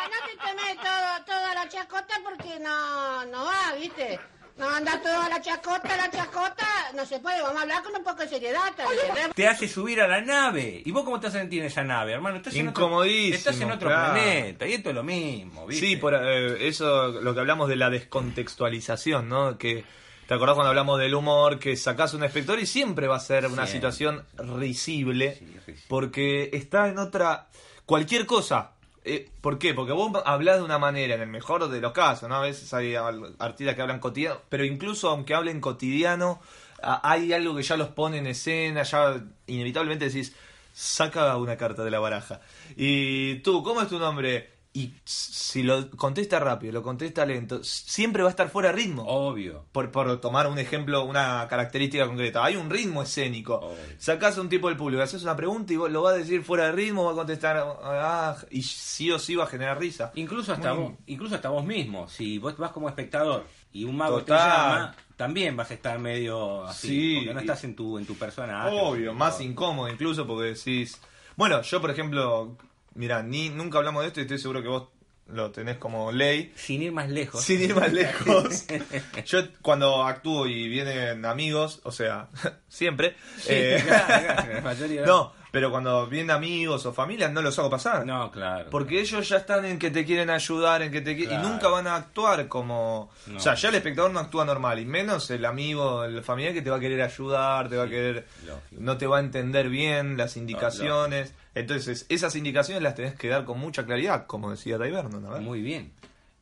no 0.08 0.26
te 0.26 0.36
tomes 0.38 0.76
todo, 0.76 1.24
toda 1.26 1.54
la 1.54 1.68
chacota 1.68 2.14
porque 2.24 2.58
no, 2.60 3.24
no 3.26 3.44
va, 3.44 3.74
¿viste? 3.78 4.18
No 4.56 4.68
anda 4.68 5.00
toda 5.00 5.28
la 5.28 5.40
chacota, 5.40 5.96
la 5.96 6.10
chacota, 6.10 6.66
no 6.94 7.06
se 7.06 7.18
puede, 7.20 7.40
vamos 7.40 7.58
a 7.58 7.62
hablar 7.62 7.82
con 7.82 7.96
un 7.96 8.04
poco 8.04 8.22
de 8.22 8.28
seriedad 8.28 8.74
también. 8.76 9.32
te 9.34 9.48
hace 9.48 9.66
subir 9.68 10.02
a 10.02 10.08
la 10.08 10.20
nave. 10.20 10.82
¿Y 10.84 10.90
vos 10.90 11.04
cómo 11.04 11.18
te 11.18 11.30
sentir 11.30 11.60
en 11.60 11.66
esa 11.66 11.82
nave, 11.82 12.12
hermano? 12.12 12.36
Estás 12.36 12.54
en 12.56 12.68
otro- 12.68 12.84
Incomodísimo, 12.84 13.36
estás 13.36 13.58
en 13.60 13.70
otro 13.70 13.88
claro. 13.88 14.12
planeta. 14.12 14.66
Y 14.66 14.74
esto 14.74 14.90
es 14.90 14.94
lo 14.94 15.02
mismo, 15.02 15.66
¿viste? 15.66 15.86
Sí, 15.86 15.96
por 15.96 16.14
eh, 16.14 16.68
eso 16.68 17.08
lo 17.08 17.32
que 17.32 17.40
hablamos 17.40 17.68
de 17.70 17.76
la 17.76 17.88
descontextualización, 17.88 19.30
¿no? 19.30 19.56
Que 19.56 19.84
te 20.30 20.34
acordás 20.34 20.54
cuando 20.54 20.68
hablamos 20.68 20.96
del 21.00 21.12
humor, 21.16 21.58
que 21.58 21.74
sacás 21.76 22.14
un 22.14 22.22
espectador 22.22 22.60
y 22.60 22.66
siempre 22.66 23.08
va 23.08 23.16
a 23.16 23.18
ser 23.18 23.46
una 23.48 23.66
situación 23.66 24.24
risible, 24.38 25.34
Sí, 25.34 25.44
risible. 25.44 25.80
porque 25.88 26.50
está 26.52 26.86
en 26.86 26.98
otra 26.98 27.48
cualquier 27.84 28.26
cosa. 28.26 28.74
Eh, 29.04 29.28
¿Por 29.40 29.58
qué? 29.58 29.74
Porque 29.74 29.90
vos 29.92 30.12
hablás 30.24 30.58
de 30.58 30.62
una 30.62 30.78
manera, 30.78 31.16
en 31.16 31.22
el 31.22 31.26
mejor 31.26 31.68
de 31.68 31.80
los 31.80 31.90
casos, 31.90 32.28
¿no? 32.28 32.36
A 32.36 32.42
veces 32.42 32.72
hay 32.72 32.94
artistas 33.40 33.74
que 33.74 33.82
hablan 33.82 33.98
cotidiano, 33.98 34.40
pero 34.48 34.64
incluso 34.64 35.08
aunque 35.08 35.34
hablen 35.34 35.60
cotidiano, 35.60 36.40
hay 36.80 37.32
algo 37.32 37.56
que 37.56 37.64
ya 37.64 37.76
los 37.76 37.88
pone 37.88 38.18
en 38.18 38.28
escena, 38.28 38.84
ya 38.84 39.20
inevitablemente 39.48 40.04
decís, 40.04 40.32
saca 40.72 41.36
una 41.38 41.56
carta 41.56 41.82
de 41.82 41.90
la 41.90 41.98
baraja. 41.98 42.40
Y 42.76 43.40
tú, 43.40 43.64
¿cómo 43.64 43.82
es 43.82 43.88
tu 43.88 43.98
nombre? 43.98 44.59
Y 44.72 44.94
si 45.04 45.64
lo 45.64 45.90
contesta 45.90 46.38
rápido, 46.38 46.72
lo 46.74 46.82
contesta 46.84 47.26
lento, 47.26 47.58
siempre 47.64 48.22
va 48.22 48.28
a 48.28 48.30
estar 48.30 48.48
fuera 48.50 48.68
de 48.68 48.76
ritmo. 48.76 49.02
Obvio. 49.04 49.64
Por, 49.72 49.90
por 49.90 50.20
tomar 50.20 50.46
un 50.46 50.60
ejemplo, 50.60 51.02
una 51.04 51.48
característica 51.48 52.06
concreta. 52.06 52.44
Hay 52.44 52.54
un 52.54 52.70
ritmo 52.70 53.02
escénico. 53.02 53.56
Obvio. 53.56 53.76
Sacás 53.98 54.38
a 54.38 54.40
un 54.40 54.48
tipo 54.48 54.68
del 54.68 54.76
público, 54.76 55.02
haces 55.02 55.24
una 55.24 55.34
pregunta 55.34 55.72
y 55.72 55.76
vos 55.76 55.90
lo 55.90 56.02
va 56.02 56.10
a 56.10 56.14
decir 56.14 56.44
fuera 56.44 56.66
de 56.66 56.72
ritmo, 56.72 57.04
va 57.04 57.10
a 57.10 57.14
contestar, 57.16 57.56
ah, 57.82 58.36
y 58.52 58.62
sí 58.62 59.10
o 59.10 59.18
sí 59.18 59.34
va 59.34 59.42
a 59.42 59.48
generar 59.48 59.76
risa. 59.80 60.12
Incluso 60.14 60.52
hasta, 60.52 60.72
Muy- 60.72 60.84
vos, 60.84 60.92
incluso 61.06 61.34
hasta 61.34 61.48
vos 61.48 61.64
mismo. 61.64 62.08
Si 62.08 62.38
vos 62.38 62.56
vas 62.56 62.70
como 62.70 62.88
espectador 62.88 63.46
y 63.72 63.82
un 63.82 63.96
mago 63.96 64.18
Total. 64.20 64.38
te 64.38 64.44
llama, 64.44 64.96
también 65.16 65.56
vas 65.56 65.72
a 65.72 65.74
estar 65.74 65.98
medio 65.98 66.64
así. 66.64 66.86
Sí. 66.88 67.14
Porque 67.16 67.34
no 67.34 67.40
estás 67.40 67.64
en 67.64 67.74
tu, 67.74 67.98
en 67.98 68.06
tu 68.06 68.14
personaje. 68.14 68.70
Obvio, 68.72 69.14
más 69.14 69.40
incómodo 69.40 69.88
incluso 69.88 70.24
porque 70.28 70.50
decís... 70.54 70.96
Bueno, 71.36 71.62
yo 71.62 71.80
por 71.80 71.90
ejemplo, 71.90 72.56
mira, 72.94 73.22
ni 73.22 73.48
nunca 73.50 73.78
hablamos 73.78 74.02
de 74.02 74.08
esto 74.08 74.20
y 74.20 74.22
estoy 74.24 74.38
seguro 74.38 74.62
que 74.62 74.68
vos 74.68 74.88
lo 75.28 75.50
tenés 75.52 75.76
como 75.78 76.10
ley. 76.10 76.52
Sin 76.56 76.82
ir 76.82 76.90
más 76.92 77.08
lejos. 77.08 77.42
Sin 77.42 77.62
ir 77.62 77.74
más 77.74 77.92
lejos. 77.92 78.66
Yo 79.26 79.38
cuando 79.62 80.02
actúo 80.04 80.46
y 80.48 80.68
vienen 80.68 81.24
amigos, 81.24 81.80
o 81.84 81.92
sea, 81.92 82.28
siempre. 82.68 83.14
eh, 83.46 83.80
Claro, 83.86 84.06
claro, 84.34 84.52
la 84.54 84.60
mayoría- 84.60 85.06
no, 85.06 85.32
pero 85.50 85.70
cuando 85.70 86.06
vienen 86.06 86.30
amigos 86.30 86.86
o 86.86 86.92
familias 86.92 87.32
no 87.32 87.42
los 87.42 87.58
hago 87.58 87.70
pasar. 87.70 88.06
No, 88.06 88.30
claro. 88.30 88.70
Porque 88.70 89.00
ellos 89.00 89.28
ya 89.28 89.38
están 89.38 89.64
en 89.64 89.78
que 89.78 89.90
te 89.90 90.04
quieren 90.04 90.30
ayudar, 90.30 90.82
en 90.82 90.92
que 90.92 91.00
te 91.00 91.16
Claro. 91.16 91.34
y 91.44 91.48
nunca 91.48 91.68
van 91.68 91.86
a 91.86 91.96
actuar 91.96 92.46
como, 92.48 93.10
No. 93.26 93.36
o 93.36 93.40
sea, 93.40 93.54
ya 93.54 93.68
el 93.70 93.74
espectador 93.76 94.10
no 94.12 94.20
actúa 94.20 94.44
normal 94.44 94.78
y 94.78 94.84
menos 94.86 95.30
el 95.30 95.44
amigo, 95.44 96.04
el 96.04 96.22
familiar 96.22 96.54
que 96.54 96.62
te 96.62 96.70
va 96.70 96.76
a 96.76 96.80
querer 96.80 97.02
ayudar, 97.02 97.68
te 97.68 97.76
va 97.76 97.84
a 97.84 97.88
querer, 97.88 98.26
lógico. 98.46 98.80
no 98.80 98.96
te 98.96 99.06
va 99.06 99.18
a 99.18 99.20
entender 99.20 99.68
bien 99.68 100.16
las 100.16 100.36
indicaciones. 100.36 101.34
Entonces, 101.54 102.06
esas 102.08 102.36
indicaciones 102.36 102.82
las 102.82 102.94
tenés 102.94 103.14
que 103.14 103.28
dar 103.28 103.44
con 103.44 103.58
mucha 103.58 103.84
claridad, 103.84 104.26
como 104.26 104.50
decía 104.50 104.78
Ty 104.78 104.90
Vernon. 104.90 105.42
Muy 105.42 105.60
bien. 105.62 105.92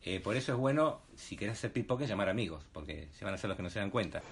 Eh, 0.04 0.20
por 0.20 0.36
eso 0.36 0.52
es 0.52 0.58
bueno, 0.58 1.00
si 1.16 1.36
querés 1.36 1.54
hacer 1.58 1.72
pickpocket, 1.72 2.06
llamar 2.08 2.28
amigos, 2.28 2.64
porque 2.72 3.08
se 3.18 3.24
van 3.24 3.34
a 3.34 3.36
hacer 3.36 3.48
los 3.48 3.56
que 3.56 3.62
no 3.62 3.70
se 3.70 3.78
dan 3.80 3.90
cuenta. 3.90 4.22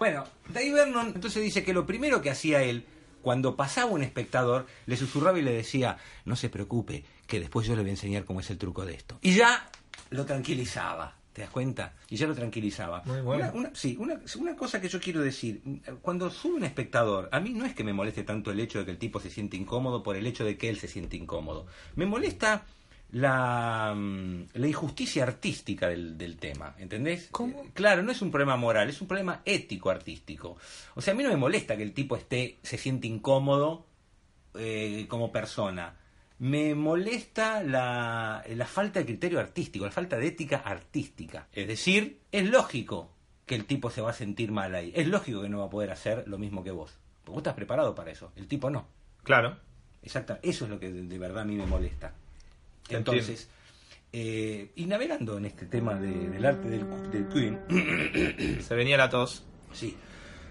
Bueno, 0.00 0.24
Dave 0.48 0.72
Vernon 0.72 1.12
entonces 1.14 1.42
dice 1.42 1.62
que 1.62 1.72
lo 1.72 1.86
primero 1.86 2.20
que 2.22 2.30
hacía 2.30 2.62
él, 2.62 2.84
cuando 3.22 3.54
pasaba 3.54 3.90
un 3.92 4.02
espectador, 4.02 4.66
le 4.86 4.96
susurraba 4.96 5.38
y 5.38 5.42
le 5.42 5.52
decía, 5.52 5.98
no 6.24 6.34
se 6.36 6.48
preocupe, 6.48 7.04
que 7.26 7.38
después 7.38 7.66
yo 7.66 7.76
le 7.76 7.82
voy 7.82 7.90
a 7.90 7.92
enseñar 7.92 8.24
cómo 8.24 8.40
es 8.40 8.48
el 8.50 8.56
truco 8.58 8.84
de 8.86 8.94
esto. 8.94 9.18
Y 9.20 9.34
ya 9.34 9.70
lo 10.08 10.24
tranquilizaba, 10.24 11.14
¿te 11.34 11.42
das 11.42 11.50
cuenta? 11.50 11.92
Y 12.08 12.16
ya 12.16 12.26
lo 12.26 12.34
tranquilizaba. 12.34 13.02
Muy 13.04 13.20
bueno. 13.20 13.50
Una- 13.52 13.68
una- 13.68 13.70
sí, 13.74 13.94
una, 14.00 14.18
una 14.38 14.56
cosa 14.56 14.80
que 14.80 14.88
yo 14.88 14.98
quiero 15.00 15.20
decir, 15.20 15.60
cuando 16.00 16.30
sube 16.30 16.54
un 16.54 16.64
espectador, 16.64 17.28
a 17.30 17.38
mí 17.38 17.50
no 17.50 17.66
es 17.66 17.74
que 17.74 17.84
me 17.84 17.92
moleste 17.92 18.22
tanto 18.24 18.50
el 18.50 18.58
hecho 18.60 18.78
de 18.78 18.86
que 18.86 18.90
el 18.92 18.98
tipo 18.98 19.20
se 19.20 19.28
siente 19.28 19.58
incómodo 19.58 20.02
por 20.02 20.16
el 20.16 20.26
hecho 20.26 20.44
de 20.46 20.56
que 20.56 20.70
él 20.70 20.78
se 20.78 20.88
siente 20.88 21.18
incómodo. 21.18 21.66
Me 21.94 22.06
molesta 22.06 22.64
la, 23.12 23.92
mm, 23.96 24.44
la 24.54 24.66
injusticia 24.66 25.24
artística 25.24 25.88
del, 25.88 26.16
del 26.16 26.36
tema, 26.36 26.74
¿entendés? 26.78 27.28
¿Cómo? 27.30 27.62
Eh, 27.62 27.70
Claro, 27.74 28.02
no 28.02 28.12
es 28.12 28.22
un 28.22 28.30
problema 28.30 28.56
moral, 28.56 28.88
es 28.88 29.00
un 29.00 29.08
problema 29.08 29.42
ético 29.44 29.90
artístico. 29.90 30.56
O 30.94 31.00
sea, 31.00 31.14
a 31.14 31.16
mí 31.16 31.22
no 31.22 31.30
me 31.30 31.36
molesta 31.36 31.76
que 31.76 31.82
el 31.82 31.92
tipo 31.92 32.16
esté, 32.16 32.58
se 32.62 32.78
siente 32.78 33.06
incómodo 33.06 33.86
eh, 34.54 35.06
como 35.08 35.32
persona. 35.32 35.96
Me 36.38 36.74
molesta 36.74 37.62
la, 37.62 38.42
la 38.48 38.66
falta 38.66 39.00
de 39.00 39.06
criterio 39.06 39.40
artístico, 39.40 39.84
la 39.84 39.90
falta 39.90 40.16
de 40.16 40.28
ética 40.28 40.58
artística. 40.58 41.48
Es 41.52 41.68
decir, 41.68 42.20
es 42.32 42.48
lógico 42.48 43.12
que 43.44 43.56
el 43.56 43.66
tipo 43.66 43.90
se 43.90 44.00
va 44.00 44.10
a 44.10 44.14
sentir 44.14 44.50
mal 44.52 44.74
ahí. 44.74 44.92
Es 44.94 45.06
lógico 45.08 45.42
que 45.42 45.48
no 45.48 45.58
va 45.58 45.66
a 45.66 45.70
poder 45.70 45.90
hacer 45.90 46.24
lo 46.28 46.38
mismo 46.38 46.62
que 46.64 46.70
vos. 46.70 46.96
Porque 47.24 47.32
vos 47.32 47.38
estás 47.40 47.54
preparado 47.54 47.94
para 47.94 48.12
eso. 48.12 48.32
El 48.36 48.46
tipo 48.46 48.70
no. 48.70 48.86
Claro. 49.22 49.58
Exacto. 50.02 50.38
Eso 50.42 50.64
es 50.64 50.70
lo 50.70 50.78
que 50.80 50.90
de, 50.90 51.02
de 51.02 51.18
verdad 51.18 51.42
a 51.42 51.44
mí 51.44 51.56
me 51.56 51.66
molesta. 51.66 52.14
Entonces, 52.98 53.48
eh, 54.12 54.70
y 54.76 54.86
navegando 54.86 55.38
en 55.38 55.44
este 55.46 55.66
tema 55.66 55.94
de- 55.94 56.28
del 56.30 56.44
arte 56.44 56.68
del, 56.68 56.84
del 57.10 57.28
Queen, 57.28 58.60
Se 58.62 58.74
venía 58.74 58.96
la 58.96 59.08
tos. 59.08 59.44
Sí. 59.72 59.96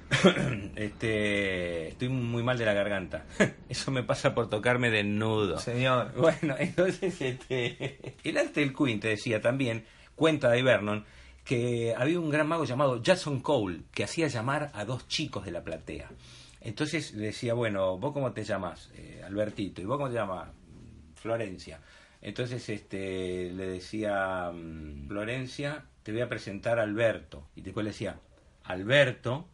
este, 0.76 1.90
estoy 1.90 2.10
muy 2.10 2.44
mal 2.44 2.58
de 2.58 2.66
la 2.66 2.74
garganta. 2.74 3.26
Eso 3.70 3.92
me 3.92 4.04
pasa 4.04 4.34
por 4.34 4.50
tocarme 4.50 4.90
desnudo. 4.90 5.60
Señor. 5.60 6.14
Bueno, 6.18 6.56
entonces 6.58 7.20
este, 7.22 8.16
el 8.24 8.38
arte 8.38 8.62
del 8.62 8.74
Queen, 8.76 9.00
te 9.00 9.10
decía 9.10 9.42
también, 9.42 9.86
cuenta 10.16 10.50
de 10.50 10.64
Vernon, 10.64 11.06
que 11.44 11.94
había 11.98 12.20
un 12.20 12.30
gran 12.30 12.48
mago 12.48 12.66
llamado 12.66 13.02
Jason 13.04 13.40
Cole 13.42 13.82
que 13.94 14.04
hacía 14.04 14.28
llamar 14.28 14.72
a 14.74 14.86
dos 14.86 15.08
chicos 15.08 15.46
de 15.46 15.52
la 15.52 15.64
platea. 15.64 16.10
Entonces 16.62 17.14
le 17.14 17.28
decía, 17.28 17.54
bueno, 17.54 17.98
¿vos 17.98 18.12
cómo 18.14 18.32
te 18.34 18.44
llamas? 18.44 18.90
Eh, 18.96 19.22
Albertito. 19.26 19.82
¿Y 19.82 19.86
vos 19.86 19.98
cómo 19.98 20.10
te 20.10 20.16
llamas? 20.16 20.50
Florencia. 21.16 21.80
Entonces 22.22 22.68
este, 22.70 23.52
le 23.52 23.66
decía, 23.68 24.52
mm, 24.54 25.08
Florencia, 25.08 25.86
te 26.04 26.12
voy 26.12 26.22
a 26.22 26.30
presentar 26.30 26.80
a 26.80 26.84
Alberto. 26.84 27.48
Y 27.56 27.62
después 27.62 27.84
le 27.84 27.92
decía, 27.92 28.20
Alberto, 28.64 29.48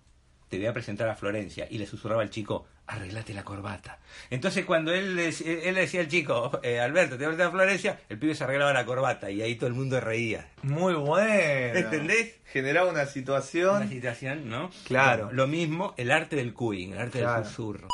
te 0.50 0.58
voy 0.58 0.68
a 0.68 0.74
presentar 0.74 1.10
a 1.10 1.16
Florencia. 1.16 1.68
Y 1.70 1.78
le 1.78 1.86
susurraba 1.86 2.22
al 2.22 2.30
chico, 2.30 2.66
arreglate 2.88 3.34
la 3.34 3.44
corbata. 3.44 4.00
Entonces 4.30 4.64
cuando 4.66 4.94
él, 4.94 5.16
le- 5.16 5.30
él 5.30 5.74
le 5.76 5.82
decía 5.82 6.02
al 6.02 6.08
chico, 6.08 6.60
eh, 6.64 6.80
Alberto, 6.80 7.18
te 7.18 7.26
voy 7.26 7.26
a 7.26 7.30
presentar 7.30 7.48
a 7.48 7.52
Florencia, 7.52 8.00
el 8.10 8.20
pibe 8.20 8.36
se 8.36 8.44
arreglaba 8.44 8.74
la 8.74 8.86
corbata 8.86 9.32
y 9.32 9.42
ahí 9.42 9.56
todo 9.56 9.68
el 9.68 9.74
mundo 9.74 10.00
reía. 10.00 10.50
Muy 10.64 10.94
bueno. 10.94 11.80
¿Entendés? 11.80 12.36
Generaba 12.52 12.90
una 12.90 13.02
Una 13.02 13.06
situación. 13.08 13.90
situación, 13.90 14.50
¿no? 14.50 14.70
Claro. 14.86 15.26
Bueno, 15.26 15.38
lo 15.38 15.48
mismo, 15.48 15.94
el 15.98 16.12
arte 16.12 16.36
del 16.36 16.54
cooing, 16.54 16.94
el 16.94 17.00
arte 17.00 17.20
Claro. 17.20 17.42
del 17.42 17.46
susurro. 17.50 17.88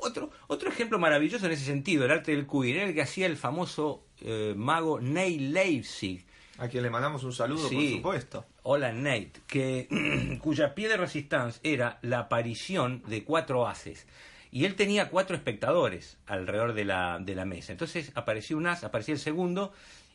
Otro, 0.00 0.30
otro 0.46 0.68
ejemplo 0.70 0.98
maravilloso 0.98 1.46
en 1.46 1.52
ese 1.52 1.64
sentido, 1.64 2.04
el 2.04 2.10
arte 2.10 2.32
del 2.32 2.46
cooing, 2.46 2.74
era 2.76 2.84
el 2.86 2.94
que 2.94 3.02
hacía 3.02 3.26
el 3.26 3.36
famoso 3.36 4.04
eh, 4.20 4.54
mago 4.56 5.00
Neil 5.00 5.52
Leipzig, 5.52 6.24
A 6.58 6.68
quien 6.68 6.82
le 6.82 6.90
mandamos 6.90 7.22
un 7.24 7.32
saludo, 7.32 7.68
Sí. 7.68 7.74
por 7.74 7.96
supuesto. 8.14 8.44
Hola 8.62 8.92
Nate, 8.92 9.32
que, 9.46 10.38
cuya 10.42 10.74
pie 10.74 10.88
de 10.88 10.96
resistance 10.96 11.60
era 11.62 11.98
la 12.02 12.20
aparición 12.20 13.02
de 13.06 13.24
cuatro 13.24 13.66
haces. 13.68 14.06
Y 14.50 14.64
él 14.64 14.76
tenía 14.76 15.10
cuatro 15.10 15.36
espectadores 15.36 16.16
alrededor 16.26 16.72
de 16.72 16.84
la, 16.84 17.18
de 17.20 17.34
la 17.34 17.44
mesa. 17.44 17.72
Entonces 17.72 18.12
apareció 18.14 18.56
un 18.56 18.66
as, 18.66 18.82
aparecía 18.84 19.14
el 19.14 19.20
segundo, 19.20 19.72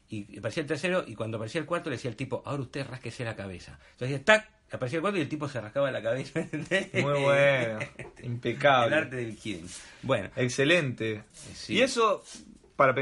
y 0.09 0.37
aparecía 0.39 0.61
el 0.61 0.67
tercero, 0.67 1.03
y 1.07 1.15
cuando 1.15 1.37
aparecía 1.37 1.61
el 1.61 1.67
cuarto 1.67 1.89
le 1.89 1.95
decía 1.97 2.09
al 2.11 2.17
tipo, 2.17 2.41
ahora 2.45 2.63
usted 2.63 2.85
rasquese 2.87 3.23
la 3.23 3.35
cabeza. 3.35 3.79
Entonces, 3.91 4.23
tac, 4.25 4.49
aparecía 4.75 4.97
el 4.97 5.01
cuarto 5.01 5.17
y 5.19 5.21
el 5.21 5.29
tipo 5.29 5.47
se 5.47 5.61
rascaba 5.61 5.91
la 5.91 6.01
cabeza. 6.01 6.45
Muy 6.93 7.01
bueno. 7.21 7.79
El 8.17 8.25
Impecable. 8.25 8.95
arte 8.95 9.15
del 9.17 9.35
quién. 9.37 9.65
Bueno, 10.01 10.29
Excelente. 10.35 11.23
Sí. 11.53 11.75
Y 11.75 11.81
eso, 11.81 12.23
para 12.75 12.93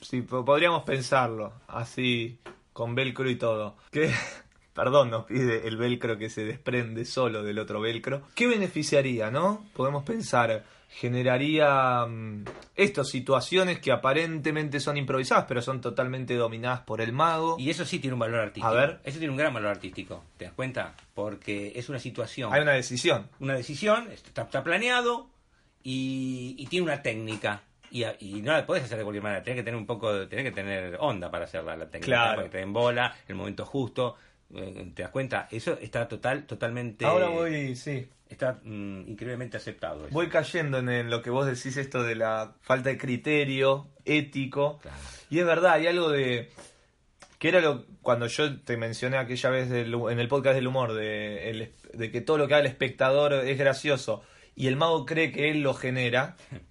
si 0.00 0.22
po- 0.22 0.44
podríamos 0.44 0.82
pensarlo, 0.84 1.52
así, 1.68 2.38
con 2.72 2.94
velcro 2.94 3.28
y 3.30 3.36
todo. 3.36 3.76
Que, 3.90 4.12
perdón, 4.74 5.10
nos 5.10 5.24
pide 5.26 5.66
el 5.66 5.76
velcro 5.76 6.16
que 6.18 6.30
se 6.30 6.44
desprende 6.44 7.04
solo 7.04 7.42
del 7.42 7.58
otro 7.58 7.80
velcro. 7.80 8.22
¿Qué 8.34 8.46
beneficiaría, 8.46 9.30
no? 9.30 9.66
Podemos 9.74 10.04
pensar, 10.04 10.64
generaría 10.90 12.04
mm, 12.06 12.44
esto, 12.76 13.04
situaciones 13.04 13.78
que 13.78 13.92
aparentemente 13.92 14.80
son 14.80 14.96
improvisadas, 14.96 15.44
pero 15.48 15.62
son 15.62 15.80
totalmente 15.80 16.34
dominadas 16.34 16.80
por 16.80 17.00
el 17.00 17.12
mago. 17.12 17.56
y 17.58 17.70
eso 17.70 17.84
sí 17.84 17.98
tiene 17.98 18.14
un 18.14 18.20
valor 18.20 18.40
artístico. 18.40 18.66
A 18.66 18.72
ver. 18.72 19.00
Eso 19.04 19.18
tiene 19.18 19.30
un 19.32 19.38
gran 19.38 19.54
valor 19.54 19.70
artístico, 19.70 20.24
¿te 20.36 20.44
das 20.46 20.54
cuenta? 20.54 20.94
Porque 21.14 21.72
es 21.76 21.88
una 21.88 21.98
situación. 21.98 22.52
Hay 22.52 22.62
una 22.62 22.72
decisión. 22.72 23.28
una 23.38 23.54
decisión, 23.54 24.08
está, 24.10 24.42
está 24.42 24.62
planeado 24.62 25.28
y, 25.82 26.54
y 26.58 26.66
tiene 26.66 26.84
una 26.84 27.02
técnica. 27.02 27.62
Y, 27.92 28.04
y 28.20 28.40
no 28.42 28.52
la 28.52 28.64
podés 28.66 28.84
hacer 28.84 28.98
de 28.98 29.04
cualquier 29.04 29.22
manera, 29.24 29.42
tenés 29.42 29.58
que 29.58 29.64
tener 29.64 29.76
un 29.78 29.86
poco, 29.86 30.28
tenés 30.28 30.44
que 30.44 30.52
tener 30.52 30.96
onda 31.00 31.28
para 31.30 31.44
hacerla 31.46 31.76
la 31.76 31.86
técnica, 31.90 32.06
Claro. 32.06 32.34
para 32.36 32.42
que 32.48 32.52
te 32.52 32.58
den 32.58 32.72
bola, 32.72 33.16
el 33.26 33.34
momento 33.34 33.64
justo. 33.66 34.16
Eh, 34.54 34.92
¿Te 34.94 35.02
das 35.02 35.10
cuenta? 35.10 35.48
Eso 35.50 35.76
está 35.80 36.06
total, 36.08 36.44
totalmente... 36.44 37.04
Ahora 37.04 37.28
voy, 37.28 37.74
sí. 37.76 38.08
Está 38.30 38.60
mm, 38.62 39.08
increíblemente 39.08 39.56
aceptado. 39.58 40.06
eso. 40.06 40.14
Voy 40.14 40.28
cayendo 40.28 40.78
en 40.78 41.10
lo 41.10 41.20
que 41.20 41.30
vos 41.30 41.46
decís, 41.46 41.76
esto 41.76 42.02
de 42.02 42.14
la 42.14 42.54
falta 42.62 42.88
de 42.88 42.96
criterio 42.96 43.88
ético. 44.04 44.78
Claro. 44.80 44.96
Y 45.28 45.40
es 45.40 45.44
verdad, 45.46 45.72
hay 45.72 45.88
algo 45.88 46.10
de. 46.10 46.48
que 47.38 47.48
era 47.48 47.60
lo 47.60 47.84
cuando 48.02 48.26
yo 48.28 48.58
te 48.60 48.76
mencioné 48.76 49.16
aquella 49.18 49.50
vez 49.50 49.68
del- 49.68 49.92
en 50.10 50.18
el 50.20 50.28
podcast 50.28 50.54
del 50.54 50.66
humor, 50.68 50.94
de, 50.94 51.50
el- 51.50 51.72
de 51.92 52.10
que 52.10 52.20
todo 52.20 52.38
lo 52.38 52.46
que 52.48 52.54
haga 52.54 52.60
el 52.62 52.66
espectador 52.70 53.32
es 53.34 53.58
gracioso 53.58 54.22
y 54.54 54.68
el 54.68 54.76
mago 54.76 55.04
cree 55.06 55.32
que 55.32 55.50
él 55.50 55.62
lo 55.62 55.74
genera. 55.74 56.36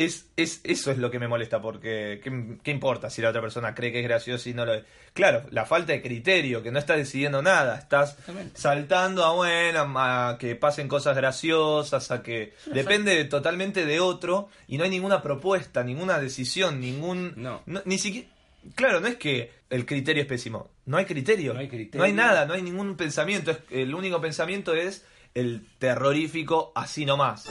Es, 0.00 0.30
es, 0.36 0.60
eso 0.64 0.90
es 0.90 0.96
lo 0.96 1.10
que 1.10 1.18
me 1.18 1.28
molesta, 1.28 1.60
porque 1.60 2.20
¿qué, 2.24 2.56
qué 2.62 2.70
importa 2.70 3.10
si 3.10 3.20
la 3.20 3.28
otra 3.28 3.42
persona 3.42 3.74
cree 3.74 3.92
que 3.92 3.98
es 4.00 4.04
gracioso 4.04 4.48
y 4.48 4.54
no 4.54 4.64
lo 4.64 4.72
es? 4.72 4.84
Claro, 5.12 5.42
la 5.50 5.66
falta 5.66 5.92
de 5.92 6.00
criterio, 6.00 6.62
que 6.62 6.70
no 6.70 6.78
estás 6.78 6.96
decidiendo 6.96 7.42
nada, 7.42 7.76
estás 7.76 8.16
saltando 8.54 9.24
a 9.24 9.32
bueno, 9.34 9.92
a 9.98 10.38
que 10.38 10.56
pasen 10.56 10.88
cosas 10.88 11.14
graciosas, 11.16 12.10
a 12.10 12.22
que 12.22 12.54
depende 12.72 13.22
totalmente 13.26 13.84
de 13.84 14.00
otro 14.00 14.48
y 14.68 14.78
no 14.78 14.84
hay 14.84 14.90
ninguna 14.90 15.20
propuesta, 15.22 15.84
ninguna 15.84 16.18
decisión, 16.18 16.80
ningún 16.80 17.34
No. 17.36 17.62
ni 17.84 17.98
siquiera 17.98 18.26
claro, 18.74 19.00
no 19.00 19.06
es 19.08 19.16
que 19.16 19.50
el 19.68 19.84
criterio 19.84 20.22
es 20.22 20.28
pésimo, 20.28 20.70
no 20.86 20.96
hay 20.96 21.04
criterio, 21.04 21.52
No 21.52 21.60
hay 21.60 21.68
criterio. 21.68 21.98
no 21.98 22.04
hay 22.04 22.12
nada, 22.14 22.46
no 22.46 22.54
hay 22.54 22.62
ningún 22.62 22.96
pensamiento, 22.96 23.50
es, 23.50 23.58
el 23.70 23.94
único 23.94 24.18
pensamiento 24.20 24.74
es 24.74 25.04
el 25.34 25.66
terrorífico 25.78 26.72
así 26.74 27.04
nomás. 27.04 27.48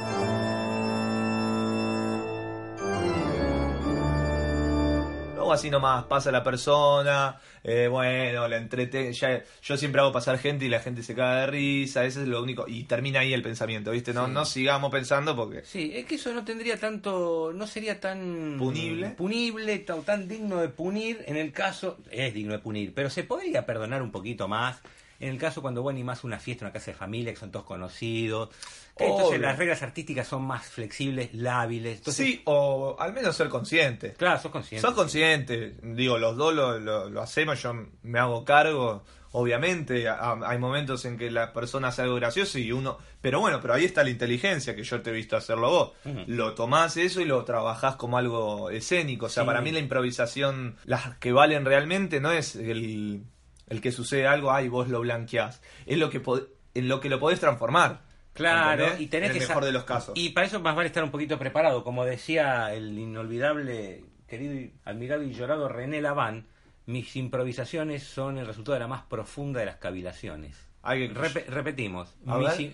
Así 5.51 5.69
nomás 5.69 6.05
pasa 6.05 6.31
la 6.31 6.43
persona, 6.43 7.39
eh, 7.63 7.87
bueno, 7.87 8.47
la 8.47 8.57
entrete 8.57 9.11
ya, 9.13 9.43
yo 9.61 9.77
siempre 9.77 10.01
hago 10.01 10.11
pasar 10.11 10.37
gente 10.37 10.65
y 10.65 10.69
la 10.69 10.79
gente 10.79 11.03
se 11.03 11.15
caga 11.15 11.41
de 11.41 11.47
risa, 11.47 12.05
eso 12.05 12.21
es 12.21 12.27
lo 12.27 12.41
único, 12.41 12.65
y 12.67 12.83
termina 12.83 13.19
ahí 13.21 13.33
el 13.33 13.41
pensamiento, 13.41 13.91
¿viste? 13.91 14.13
No, 14.13 14.27
Sí. 14.27 14.31
no 14.33 14.45
sigamos 14.45 14.91
pensando 14.91 15.35
porque 15.35 15.63
Sí, 15.65 15.91
es 15.95 16.05
que 16.05 16.15
eso 16.15 16.33
no 16.33 16.43
tendría 16.45 16.77
tanto, 16.77 17.51
no 17.53 17.67
sería 17.67 17.99
tan 17.99 18.55
¿Punible? 18.57 19.09
punible, 19.11 19.79
tan, 19.79 20.03
tan 20.03 20.27
digno 20.27 20.57
de 20.57 20.69
punir 20.69 21.23
en 21.27 21.37
el 21.37 21.51
caso, 21.51 21.97
es 22.11 22.33
digno 22.33 22.53
de 22.53 22.59
punir, 22.59 22.93
pero 22.93 23.09
se 23.09 23.23
podría 23.23 23.65
perdonar 23.65 24.01
un 24.01 24.11
poquito 24.11 24.47
más 24.47 24.79
en 25.19 25.29
el 25.29 25.37
caso 25.37 25.61
cuando 25.61 25.81
vos 25.81 25.91
animás 25.91 26.23
una 26.23 26.39
fiesta, 26.39 26.65
una 26.65 26.71
casa 26.71 26.91
de 26.91 26.97
familia, 26.97 27.33
que 27.33 27.39
son 27.39 27.51
todos 27.51 27.65
conocidos, 27.65 28.49
que 28.97 29.07
entonces 29.07 29.39
las 29.39 29.57
reglas 29.57 29.81
artísticas 29.83 30.27
son 30.27 30.43
más 30.43 30.65
flexibles, 30.67 31.33
lábiles, 31.33 31.97
entonces, 31.99 32.25
sí, 32.25 32.41
o 32.45 32.95
al 32.99 33.13
menos 33.13 33.35
ser 33.35 33.49
consciente. 33.49 34.13
claro, 34.13 34.39
sos 34.41 34.51
consciente. 34.51 34.85
Sos 34.85 34.95
consciente, 34.95 35.75
digo, 35.83 36.17
los 36.17 36.37
dos 36.37 36.53
lo, 36.53 36.79
lo- 36.79 37.09
lo 37.09 37.21
hacemos, 37.21 37.61
yo 37.61 37.73
me 38.03 38.19
hago 38.19 38.45
cargo, 38.45 39.03
obviamente, 39.31 40.07
a- 40.07 40.37
hay 40.45 40.57
momentos 40.57 41.05
en 41.05 41.17
que 41.17 41.29
la 41.31 41.53
persona 41.53 41.89
hace 41.89 42.01
algo 42.01 42.15
gracioso 42.15 42.57
y 42.59 42.71
uno, 42.71 42.97
pero 43.21 43.39
bueno, 43.39 43.59
pero 43.61 43.73
ahí 43.73 43.85
está 43.85 44.03
la 44.03 44.09
inteligencia 44.09 44.75
que 44.75 44.83
yo 44.83 45.01
te 45.01 45.09
he 45.09 45.13
visto 45.13 45.35
hacerlo 45.37 45.69
vos. 45.69 45.91
Lo 46.27 46.53
tomás 46.53 46.97
eso 46.97 47.21
y 47.21 47.25
lo 47.25 47.43
trabajás 47.45 47.95
como 47.95 48.17
algo 48.17 48.69
escénico, 48.69 49.25
o 49.27 49.29
sea, 49.29 49.43
Sí. 49.43 49.47
para 49.47 49.61
mí 49.61 49.71
la 49.71 49.79
improvisación, 49.79 50.77
las 50.85 51.15
que 51.17 51.31
valen 51.31 51.65
realmente 51.65 52.19
no 52.19 52.31
es 52.31 52.55
el, 52.55 53.23
el 53.69 53.81
que 53.81 53.91
sucede 53.91 54.27
algo, 54.27 54.51
ay, 54.51 54.67
vos 54.69 54.87
lo 54.89 55.01
blanqueás, 55.01 55.61
es 55.85 55.97
lo 55.97 56.09
que 56.09 56.21
pod- 56.23 56.47
en 56.73 56.87
lo 56.87 56.99
que 56.99 57.09
lo 57.09 57.19
podés 57.19 57.39
transformar. 57.39 58.01
Claro, 58.33 58.83
¿entendés? 58.83 59.01
y 59.01 59.07
tenés 59.07 59.29
en 59.31 59.35
el 59.35 59.41
que 59.41 59.47
mejor 59.47 59.65
de 59.65 59.71
los 59.71 59.83
casos. 59.83 60.13
Y 60.15 60.29
para 60.29 60.47
eso 60.47 60.59
más 60.61 60.75
vale 60.75 60.87
estar 60.87 61.03
un 61.03 61.11
poquito 61.11 61.37
preparado, 61.37 61.83
como 61.83 62.05
decía 62.05 62.73
el 62.73 62.97
inolvidable, 62.97 64.03
querido, 64.27 64.53
y 64.53 64.71
admirado 64.85 65.23
y 65.23 65.33
llorado 65.33 65.67
René 65.67 66.01
Laván, 66.01 66.45
mis 66.85 67.15
improvisaciones 67.15 68.03
son 68.03 68.37
el 68.37 68.47
resultado 68.47 68.73
de 68.75 68.79
la 68.79 68.87
más 68.87 69.03
profunda 69.03 69.59
de 69.59 69.65
las 69.65 69.75
cavilaciones. 69.77 70.55
Hay 70.83 71.09
que- 71.09 71.13
Repe- 71.13 71.45
repetimos, 71.47 72.15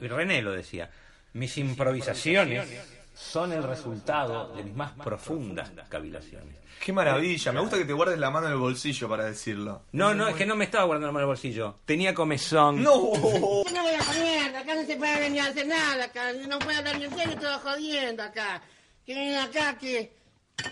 René 0.02 0.42
lo 0.42 0.52
decía, 0.52 0.92
mis 1.34 1.58
improvisaciones 1.58 2.70
son 3.15 3.53
el 3.53 3.63
resultado 3.63 4.53
de 4.55 4.63
mis 4.63 4.75
más 4.75 4.91
profundas 4.91 5.72
cavilaciones. 5.88 6.57
Qué 6.84 6.91
maravilla, 6.91 7.53
me 7.53 7.62
gusta 7.62 7.77
que 7.77 7.86
te 7.86 7.93
guardes 7.93 8.19
la 8.19 8.29
mano 8.29 8.48
en 8.48 8.53
el 8.53 8.60
bolsillo 8.60 9.08
para 9.08 9.23
decirlo. 9.23 9.84
No, 9.93 10.13
no, 10.13 10.28
es 10.28 10.36
que 10.36 10.45
no 10.45 10.56
me 10.56 10.65
estaba 10.65 10.84
guardando 10.84 11.08
la 11.08 11.13
mano 11.13 11.23
en 11.23 11.30
el 11.30 11.34
bolsillo. 11.34 11.80
Tenía 11.86 12.13
comezón. 12.13 12.84
¡No! 12.84 13.13
Yo 13.13 13.63
no 13.73 13.84
voy 13.84 13.93
a 13.93 14.04
comer, 14.04 14.56
acá 14.56 14.75
no 14.75 14.86
se 14.86 14.97
puede 14.97 15.19
venir 15.21 15.41
a 15.41 15.45
hacer 15.45 15.65
nada, 15.65 16.04
acá 16.04 16.34
no 16.34 16.60
puede 16.60 16.78
hablar 16.78 16.99
ni 16.99 17.06
en 17.06 17.15
serio, 17.15 17.38
todo 17.39 17.58
jodiendo 17.60 18.21
acá. 18.21 18.62
Que 19.06 19.13
vienen 19.13 19.38
acá, 19.38 19.78
que... 19.78 20.13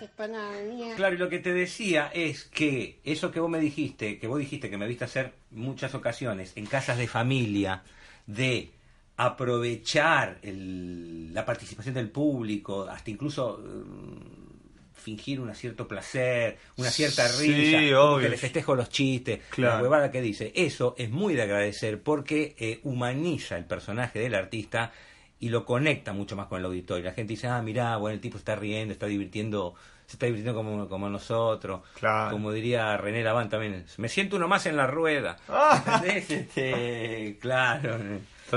Es 0.02 0.10
para 0.12 0.34
nada, 0.34 0.62
mía. 0.64 0.96
Claro, 0.96 1.16
y 1.16 1.18
lo 1.18 1.30
que 1.30 1.40
te 1.40 1.54
decía 1.54 2.10
es 2.14 2.44
que 2.44 3.00
eso 3.04 3.32
que 3.32 3.40
vos 3.40 3.50
me 3.50 3.60
dijiste, 3.60 4.20
que 4.20 4.28
vos 4.28 4.40
dijiste 4.40 4.70
que 4.70 4.78
me 4.78 4.88
viste 4.88 5.06
hacer 5.06 5.34
muchas 5.52 5.94
ocasiones 5.94 6.54
en 6.56 6.66
casas 6.66 6.98
de 6.98 7.08
familia, 7.08 7.84
de 8.26 8.72
aprovechar 9.18 10.40
el- 10.42 11.34
la 11.34 11.46
participación 11.46 11.96
del 11.96 12.10
público, 12.10 12.88
hasta 12.90 13.12
incluso 13.12 13.60
mm, 13.64 14.44
fingir 14.94 15.40
un 15.42 15.54
cierto 15.54 15.88
placer, 15.88 16.58
una 16.78 16.90
cierta 16.90 17.28
Sí, 17.28 17.52
risa, 17.54 18.00
obvio. 18.00 18.20
que 18.24 18.30
le 18.30 18.38
festejo 18.38 18.74
los 18.76 18.90
chistes, 18.90 19.42
Claro. 19.50 19.76
la 19.78 19.82
huevada 19.84 20.12
que 20.12 20.22
dice. 20.22 20.52
Eso 20.56 20.96
es 20.98 21.10
muy 21.10 21.34
de 21.36 21.42
agradecer 21.42 22.02
porque 22.02 22.56
eh, 22.58 22.80
humaniza 22.84 23.58
el 23.58 23.66
personaje 23.66 24.20
del 24.20 24.34
artista 24.36 24.92
y 25.40 25.50
lo 25.50 25.66
conecta 25.66 26.14
mucho 26.14 26.38
más 26.38 26.48
con 26.48 26.60
el 26.60 26.66
auditorio. 26.66 27.04
La 27.04 27.12
gente 27.12 27.34
dice, 27.34 27.48
ah, 27.48 27.62
mirá, 27.62 27.98
bueno, 27.98 28.14
el 28.16 28.22
tipo 28.22 28.38
está 28.38 28.56
riendo, 28.56 28.94
está 28.94 29.08
divirtiendo, 29.08 29.74
se 30.06 30.14
está 30.14 30.26
divirtiendo 30.26 30.58
como, 30.58 30.88
como 30.88 31.10
nosotros. 31.10 31.82
Claro. 32.00 32.32
Como 32.32 32.54
diría 32.54 32.96
René 32.96 33.24
Laván 33.24 33.50
también, 33.50 33.86
me 33.98 34.08
siento 34.08 34.38
uno 34.38 34.48
más 34.48 34.66
en 34.68 34.78
la 34.78 34.88
rueda. 34.88 35.36
Ah. 35.50 36.02
Este, 36.08 37.38
claro. 37.42 37.98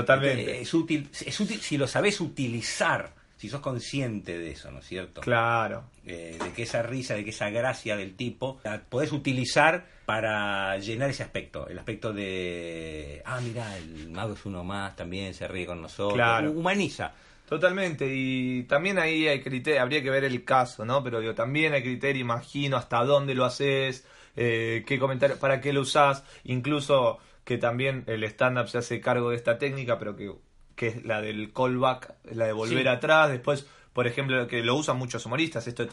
Totalmente. 0.01 0.61
Es 0.61 0.73
útil, 0.73 1.09
es 1.25 1.39
útil 1.39 1.59
si 1.59 1.77
lo 1.77 1.87
sabes 1.87 2.19
utilizar, 2.21 3.13
si 3.37 3.49
sos 3.49 3.61
consciente 3.61 4.37
de 4.37 4.51
eso, 4.51 4.71
¿no 4.71 4.79
es 4.79 4.85
cierto? 4.85 5.21
Claro. 5.21 5.83
Eh, 6.05 6.37
de 6.41 6.51
que 6.53 6.63
esa 6.63 6.81
risa, 6.83 7.15
de 7.15 7.23
que 7.23 7.29
esa 7.31 7.49
gracia 7.49 7.95
del 7.97 8.15
tipo, 8.15 8.59
la 8.63 8.79
podés 8.81 9.11
utilizar 9.11 9.85
para 10.05 10.77
llenar 10.77 11.09
ese 11.09 11.23
aspecto, 11.23 11.67
el 11.67 11.77
aspecto 11.77 12.13
de, 12.13 13.21
ah, 13.25 13.41
mira, 13.41 13.77
el 13.77 14.09
mago 14.09 14.33
es 14.33 14.45
uno 14.45 14.63
más, 14.63 14.95
también 14.95 15.33
se 15.33 15.47
ríe 15.47 15.65
con 15.65 15.81
nosotros, 15.81 16.13
Claro. 16.13 16.51
humaniza. 16.51 17.13
Totalmente, 17.47 18.05
y 18.13 18.63
también 18.63 18.99
ahí 18.99 19.27
hay 19.27 19.41
criterio, 19.41 19.81
habría 19.81 20.03
que 20.03 20.09
ver 20.09 20.23
el 20.25 20.43
caso, 20.43 20.83
¿no? 20.85 21.01
Pero 21.03 21.19
digo, 21.21 21.33
también 21.33 21.73
hay 21.73 21.81
criterio, 21.81 22.21
imagino 22.21 22.75
hasta 22.75 23.03
dónde 23.05 23.35
lo 23.35 23.45
haces, 23.45 24.05
eh, 24.35 24.83
qué 24.85 24.99
comentario, 24.99 25.37
para 25.39 25.61
qué 25.61 25.71
lo 25.73 25.81
usás, 25.81 26.23
incluso 26.43 27.19
que 27.47 27.57
también 27.57 28.03
el 28.07 28.25
stand-up 28.25 28.67
se 28.67 28.77
hace 28.79 28.99
cargo 28.99 29.29
de 29.29 29.37
esta 29.37 29.57
técnica, 29.57 29.97
pero 29.97 30.17
que, 30.17 30.33
que 30.75 30.87
es 30.87 31.05
la 31.05 31.21
del 31.21 31.53
callback, 31.53 32.15
la 32.33 32.45
de 32.45 32.51
volver 32.51 32.83
Sí. 32.83 32.87
atrás, 32.89 33.29
después, 33.29 33.65
por 33.93 34.05
ejemplo, 34.05 34.45
que 34.47 34.61
lo 34.63 34.75
usan 34.75 34.97
muchos 34.97 35.25
humoristas, 35.25 35.65
esto 35.65 35.85
de 35.85 35.89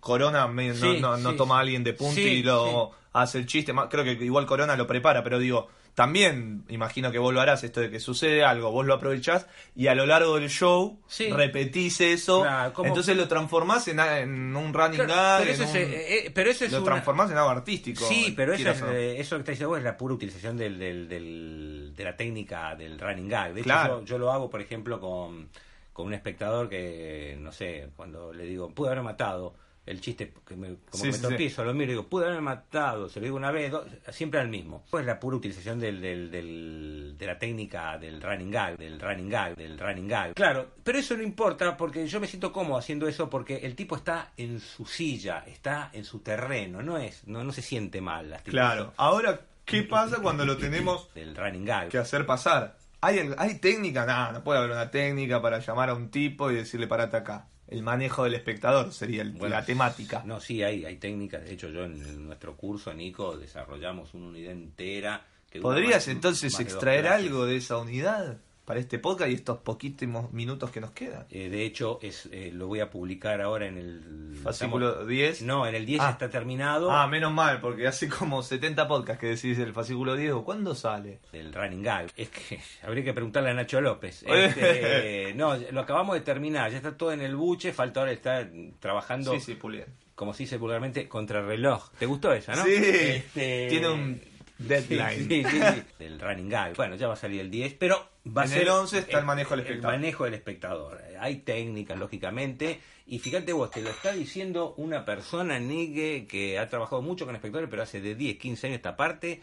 Corona 0.00 0.46
no, 0.46 0.74
Sí, 0.74 1.00
no, 1.02 1.18
no 1.18 1.30
sí, 1.32 1.36
toma 1.36 1.58
a 1.58 1.60
alguien 1.60 1.84
de 1.84 1.92
punta 1.92 2.14
Sí, 2.22 2.28
y 2.38 2.42
lo 2.42 2.92
hace 3.12 3.36
el 3.36 3.44
chiste, 3.44 3.74
creo 3.90 4.02
que 4.02 4.12
igual 4.12 4.46
Corona 4.46 4.76
lo 4.76 4.86
prepara, 4.86 5.22
pero 5.22 5.38
digo, 5.38 5.68
también 5.94 6.64
imagino 6.68 7.12
que 7.12 7.18
vos 7.18 7.32
lo 7.32 7.40
harás, 7.40 7.62
esto 7.64 7.80
de 7.80 7.90
que 7.90 8.00
sucede 8.00 8.42
algo, 8.44 8.70
vos 8.72 8.84
lo 8.84 8.94
aprovechás 8.94 9.46
y 9.76 9.86
a 9.86 9.94
lo 9.94 10.06
largo 10.06 10.38
del 10.38 10.50
show 10.50 10.98
Sí. 11.06 11.30
repetís 11.30 12.00
eso, 12.00 12.44
entonces 12.84 13.16
lo 13.16 13.28
transformás 13.28 13.86
en, 13.88 14.00
en 14.00 14.56
un 14.56 14.74
running 14.74 14.96
Claro, 15.04 15.14
gag, 15.14 15.40
pero, 15.42 15.52
eso 15.52 15.62
en 15.62 15.68
es, 15.68 15.74
un- 15.74 15.80
eh, 15.94 16.16
eh, 16.26 16.30
pero 16.34 16.50
eso 16.50 16.64
es 16.64 16.72
lo 16.72 16.78
una- 16.78 16.86
transformás 16.86 17.30
en 17.30 17.36
algo 17.38 17.50
artístico. 17.50 18.04
Sí, 18.04 18.34
pero 18.36 18.54
eso, 18.54 18.68
es, 18.70 18.82
eh, 18.82 19.20
eso 19.20 19.36
que 19.38 19.44
te 19.44 19.52
dice 19.52 19.66
vos 19.66 19.78
es 19.78 19.84
la 19.84 19.96
pura 19.96 20.14
utilización 20.14 20.56
del, 20.56 20.78
del- 20.78 21.08
del- 21.08 21.92
de 21.96 22.04
la 22.04 22.16
técnica 22.16 22.74
del 22.74 22.98
running 22.98 23.28
gag. 23.28 23.54
De 23.54 23.60
hecho, 23.60 23.64
Claro. 23.68 24.00
yo, 24.00 24.04
yo 24.06 24.18
lo 24.18 24.32
hago, 24.32 24.50
por 24.50 24.60
ejemplo, 24.60 24.98
con, 25.00 25.48
con 25.92 26.06
un 26.06 26.14
espectador 26.14 26.68
que, 26.68 27.36
no 27.40 27.52
sé, 27.52 27.88
cuando 27.94 28.32
le 28.32 28.44
digo, 28.46 28.68
pude 28.70 28.90
haber 28.90 29.02
matado 29.04 29.54
el 29.86 30.00
chiste, 30.00 30.32
que 30.46 30.56
me, 30.56 30.68
como 30.68 30.78
Sí, 30.92 31.02
que 31.02 31.06
me 31.08 31.12
sí, 31.14 31.20
tropiezo, 31.20 31.64
lo 31.64 31.74
miro 31.74 31.84
y 31.92 31.94
digo, 31.94 32.06
pude 32.08 32.26
haber 32.26 32.40
matado, 32.40 33.08
se 33.08 33.20
lo 33.20 33.24
digo 33.24 33.36
una 33.36 33.50
vez, 33.50 33.70
dos, 33.70 33.86
siempre 34.10 34.40
al 34.40 34.48
mismo. 34.48 34.84
Pues 34.90 35.04
la 35.04 35.20
pura 35.20 35.36
utilización 35.36 35.78
del, 35.78 36.00
del- 36.00 36.30
del- 36.30 37.14
de 37.18 37.26
la 37.26 37.38
técnica 37.38 37.98
del 37.98 38.20
running 38.22 38.50
gag, 38.50 38.76
del 38.78 38.98
running 39.00 39.28
gag, 39.28 39.56
del 39.56 39.78
running 39.78 40.08
gag. 40.08 40.34
Claro, 40.34 40.68
pero 40.82 40.98
eso 40.98 41.16
no 41.16 41.22
importa 41.22 41.76
porque 41.76 42.06
yo 42.06 42.20
me 42.20 42.26
siento 42.26 42.52
cómodo 42.52 42.78
haciendo 42.78 43.06
eso 43.08 43.28
porque 43.30 43.56
el 43.58 43.74
tipo 43.74 43.96
está 43.96 44.32
en 44.36 44.60
su 44.60 44.86
silla, 44.86 45.44
está 45.46 45.90
en 45.92 46.04
su 46.04 46.20
terreno, 46.20 46.82
no 46.82 46.98
es, 46.98 47.26
no, 47.26 47.44
no 47.44 47.52
se 47.52 47.62
siente 47.62 48.00
mal. 48.00 48.40
Claro, 48.44 48.92
ahora, 48.96 49.40
¿qué 49.64 49.82
pasa 49.82 50.20
cuando 50.22 50.44
lo 50.44 50.56
tenemos 50.56 51.12
del 51.14 51.36
running 51.36 51.64
gag. 51.64 51.88
que 51.90 51.98
hacer 51.98 52.24
pasar? 52.26 52.76
¿Hay, 53.04 53.30
¿Hay 53.38 53.58
técnica? 53.58 54.06
Nada, 54.06 54.32
no 54.32 54.42
puede 54.44 54.58
haber 54.58 54.70
una 54.72 54.90
técnica 54.90 55.40
para 55.42 55.58
llamar 55.58 55.90
a 55.90 55.94
un 55.94 56.10
tipo 56.10 56.50
y 56.50 56.54
decirle 56.56 56.86
parate 56.86 57.16
acá. 57.16 57.48
El 57.68 57.82
manejo 57.82 58.24
del 58.24 58.34
espectador 58.34 58.92
sería 58.92 59.22
el- 59.22 59.32
Bueno, 59.32 59.54
la 59.54 59.64
temática. 59.64 60.22
No, 60.24 60.38
sí, 60.40 60.62
hay, 60.62 60.84
hay 60.84 60.96
técnicas. 60.96 61.42
De 61.44 61.52
hecho, 61.54 61.68
yo 61.70 61.84
en, 61.84 62.26
nuestro 62.26 62.56
curso, 62.56 62.92
Nico, 62.94 63.36
desarrollamos 63.36 64.14
una 64.14 64.26
unidad 64.26 64.52
entera. 64.52 65.24
Que 65.50 65.60
¿Podrías 65.60 66.06
más- 66.06 66.08
entonces 66.08 66.52
más 66.52 66.60
extraer 66.60 67.06
algo 67.06 67.46
de 67.46 67.56
esa 67.56 67.78
unidad? 67.78 68.38
Para 68.64 68.80
este 68.80 68.98
podcast 68.98 69.30
y 69.30 69.34
estos 69.34 69.58
poquísimos 69.58 70.32
minutos 70.32 70.70
que 70.70 70.80
nos 70.80 70.92
quedan. 70.92 71.26
Eh, 71.30 71.50
de 71.50 71.64
hecho, 71.66 71.98
es 72.00 72.28
eh, 72.32 72.50
lo 72.52 72.66
voy 72.66 72.80
a 72.80 72.88
publicar 72.90 73.42
ahora 73.42 73.66
en 73.66 73.76
el... 73.76 74.36
Fascículo 74.42 74.88
estamos- 74.88 75.08
10. 75.08 75.42
No, 75.42 75.66
en 75.66 75.74
el 75.74 75.84
10 75.84 76.00
Ah. 76.02 76.10
está 76.10 76.30
terminado. 76.30 76.90
Ah, 76.90 77.06
menos 77.06 77.32
mal, 77.32 77.60
porque 77.60 77.86
hace 77.86 78.08
como 78.08 78.42
70 78.42 78.88
podcasts 78.88 79.20
que 79.20 79.26
decís 79.28 79.58
el 79.58 79.72
fascículo 79.74 80.16
10. 80.16 80.32
¿o 80.32 80.44
¿Cuándo 80.44 80.74
sale? 80.74 81.20
El 81.32 81.52
running 81.52 81.82
gag. 81.82 82.10
Es 82.16 82.30
que 82.30 82.58
habría 82.82 83.04
que 83.04 83.12
preguntarle 83.12 83.50
a 83.50 83.54
Nacho 83.54 83.80
López. 83.80 84.24
Este, 84.34 85.34
no, 85.34 85.56
lo 85.56 85.80
acabamos 85.80 86.14
de 86.14 86.22
terminar, 86.22 86.70
ya 86.70 86.78
está 86.78 86.96
todo 86.96 87.12
en 87.12 87.20
el 87.20 87.36
buche, 87.36 87.72
falta 87.72 88.00
ahora 88.00 88.12
estar 88.12 88.50
trabajando, 88.80 89.32
Sí, 89.34 89.40
sí, 89.40 89.54
Pulién. 89.54 89.86
como 90.14 90.32
se 90.32 90.44
dice 90.44 90.56
vulgarmente, 90.56 91.08
contra 91.08 91.40
el 91.40 91.46
reloj. 91.46 91.90
¿Te 91.98 92.06
gustó 92.06 92.32
esa, 92.32 92.54
no? 92.56 92.64
Sí, 92.64 92.72
Este, 92.74 93.66
tiene 93.68 93.88
un 93.90 94.20
deadline. 94.58 95.28
Sí, 95.28 95.44
sí, 95.44 95.58
sí. 95.60 95.82
El 96.04 96.20
running 96.20 96.48
gag. 96.48 96.76
Bueno, 96.76 96.96
ya 96.96 97.06
va 97.08 97.14
a 97.14 97.16
salir 97.16 97.40
el 97.40 97.50
10, 97.50 97.74
pero 97.74 98.08
va 98.26 98.42
a 98.42 98.44
En 98.44 98.50
ser 98.50 98.62
el 98.62 98.68
11 98.68 98.98
está 98.98 99.18
el 99.18 99.24
manejo 99.24 99.50
del 99.50 99.60
el 99.60 99.66
espectador. 99.66 99.94
manejo 99.94 100.24
del 100.24 100.34
espectador. 100.34 101.02
Hay 101.20 101.36
técnicas, 101.36 101.98
lógicamente. 101.98 102.80
Y 103.06 103.18
fíjate 103.18 103.52
vos, 103.52 103.70
te 103.70 103.82
lo 103.82 103.90
está 103.90 104.12
diciendo 104.12 104.74
una 104.76 105.04
persona, 105.04 105.58
Nigue, 105.58 106.26
que 106.26 106.58
ha 106.58 106.68
trabajado 106.68 107.02
mucho 107.02 107.26
con 107.26 107.34
espectadores, 107.34 107.68
pero 107.68 107.82
hace 107.82 108.00
de 108.00 108.14
10, 108.14 108.38
15 108.38 108.66
años 108.68 108.76
esta 108.76 108.96
parte 108.96 109.42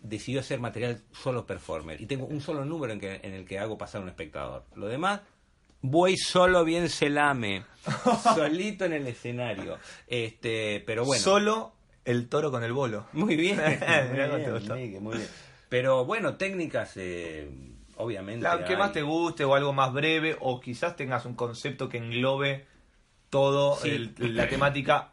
decidió 0.00 0.40
hacer 0.40 0.60
material 0.60 1.02
solo 1.12 1.46
performer. 1.46 2.00
Y 2.00 2.06
tengo 2.06 2.26
un 2.26 2.40
solo 2.40 2.64
número 2.64 2.92
en, 2.92 3.00
que, 3.00 3.20
en 3.22 3.34
el 3.34 3.44
que 3.44 3.58
hago 3.58 3.78
pasar 3.78 4.02
un 4.02 4.08
espectador. 4.08 4.64
Lo 4.74 4.86
demás, 4.86 5.20
voy 5.80 6.16
solo 6.16 6.64
bien 6.64 6.88
se 6.88 7.08
lame. 7.08 7.64
solito 8.34 8.84
en 8.84 8.92
el 8.92 9.06
escenario. 9.06 9.78
Este, 10.06 10.82
pero 10.86 11.04
bueno. 11.04 11.22
Solo 11.22 11.74
el 12.04 12.28
toro 12.28 12.50
con 12.50 12.62
el 12.64 12.72
bolo. 12.72 13.06
Muy 13.12 13.36
bien. 13.36 13.60
Muy, 14.68 15.00
muy. 15.00 15.18
Pero 15.68 16.04
bueno, 16.04 16.34
técnicas, 16.36 16.92
eh, 16.96 17.48
obviamente. 17.96 18.42
La 18.42 18.64
que 18.64 18.72
hay. 18.74 18.78
más 18.78 18.92
te 18.92 19.02
guste 19.02 19.44
o 19.44 19.54
algo 19.54 19.72
más 19.72 19.92
breve, 19.92 20.36
o 20.40 20.60
quizás 20.60 20.96
tengas 20.96 21.24
un 21.24 21.34
concepto 21.34 21.88
que 21.88 21.98
englobe 21.98 22.66
todo 23.30 23.76
Sí. 23.76 23.88
el- 24.18 24.36
la 24.36 24.46
temática, 24.46 25.08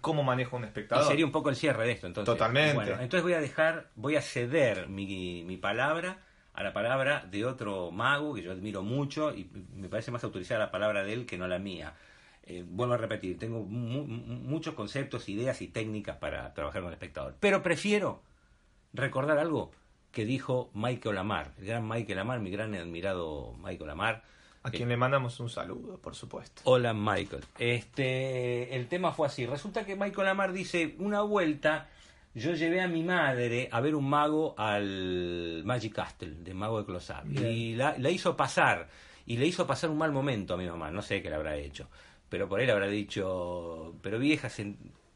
cómo 0.00 0.22
maneja 0.22 0.54
un 0.56 0.62
Y 0.62 0.66
espectador. 0.66 1.06
sería 1.08 1.26
un 1.26 1.32
poco 1.32 1.50
el 1.50 1.56
cierre 1.56 1.84
de 1.86 1.92
esto, 1.92 2.06
entonces. 2.06 2.32
Totalmente. 2.32 2.74
Bueno, 2.74 2.92
entonces 2.92 3.22
voy 3.24 3.32
a 3.32 3.40
dejar, 3.40 3.90
voy 3.96 4.14
a 4.14 4.22
ceder 4.22 4.88
mi, 4.88 5.42
mi 5.44 5.56
palabra 5.56 6.18
a 6.52 6.62
la 6.62 6.72
palabra 6.72 7.26
de 7.28 7.44
otro 7.44 7.90
mago 7.90 8.32
que 8.34 8.42
yo 8.42 8.52
admiro 8.52 8.84
mucho 8.84 9.34
y 9.34 9.50
me 9.74 9.88
parece 9.88 10.12
más 10.12 10.22
autorizada 10.22 10.60
la 10.60 10.70
palabra 10.70 11.02
de 11.02 11.12
él 11.14 11.26
que 11.26 11.36
no 11.36 11.48
la 11.48 11.58
mía. 11.58 11.94
Eh, 12.46 12.62
vuelvo 12.66 12.94
a 12.94 12.98
repetir, 12.98 13.38
tengo 13.38 13.62
mu- 13.62 14.04
mu- 14.04 14.34
muchos 14.40 14.74
conceptos, 14.74 15.28
ideas 15.28 15.62
y 15.62 15.68
técnicas 15.68 16.16
para 16.18 16.52
trabajar 16.52 16.82
con 16.82 16.88
el 16.88 16.94
espectador, 16.94 17.34
pero 17.40 17.62
prefiero 17.62 18.20
recordar 18.92 19.38
algo 19.38 19.70
que 20.12 20.24
dijo 20.26 20.70
Michael 20.74 21.14
Lamar, 21.14 21.52
el 21.58 21.64
gran 21.66 21.88
Michael 21.88 22.16
Lamar, 22.18 22.40
mi 22.40 22.50
gran 22.50 22.74
admirado 22.74 23.54
Michael 23.62 23.88
Lamar. 23.88 24.22
A 24.62 24.70
quien 24.70 24.88
le 24.88 24.96
mandamos 24.96 25.40
un 25.40 25.50
saludo, 25.50 25.98
por 25.98 26.14
supuesto. 26.14 26.62
Hola 26.64 26.94
Michael. 26.94 27.44
Este, 27.58 28.74
el 28.76 28.86
tema 28.88 29.12
fue 29.12 29.26
así. 29.26 29.44
Resulta 29.46 29.84
que 29.84 29.94
Michael 29.96 30.28
Amar 30.28 30.52
dice, 30.52 30.94
una 30.98 31.20
vuelta 31.22 31.88
yo 32.34 32.54
llevé 32.54 32.80
a 32.80 32.88
mi 32.88 33.02
madre 33.02 33.68
a 33.70 33.80
ver 33.80 33.94
un 33.94 34.08
mago 34.08 34.54
al 34.58 35.62
Magic 35.64 35.92
Castle, 35.94 36.34
de 36.42 36.54
Mago 36.54 36.78
de 36.80 36.86
Closap. 36.86 37.26
Y 37.26 37.74
la, 37.74 37.96
la 37.98 38.10
hizo 38.10 38.36
pasar, 38.36 38.88
y 39.26 39.36
le 39.36 39.46
hizo 39.46 39.66
pasar 39.66 39.90
un 39.90 39.98
mal 39.98 40.12
momento 40.12 40.54
a 40.54 40.56
mi 40.56 40.66
mamá. 40.66 40.90
No 40.90 41.02
sé 41.02 41.20
qué 41.22 41.28
le 41.28 41.36
habrá 41.36 41.56
hecho. 41.56 41.88
Pero 42.34 42.48
por 42.48 42.60
él 42.60 42.68
habrá 42.68 42.88
dicho, 42.88 43.94
pero 44.02 44.18
vieja, 44.18 44.48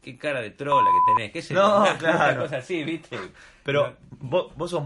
qué 0.01 0.17
cara 0.17 0.39
de 0.39 0.51
trola 0.51 0.87
que 0.89 1.13
tenés. 1.13 1.33
¿Qué 1.33 1.41
sé? 1.41 1.53
No, 1.53 1.79
Una 1.81 1.97
claro. 1.97 2.43
cosa 2.43 2.59
así, 2.59 2.81
¿viste? 2.85 3.19
Pero 3.61 3.97
vos, 4.11 4.55
vos 4.55 4.71
sos 4.71 4.81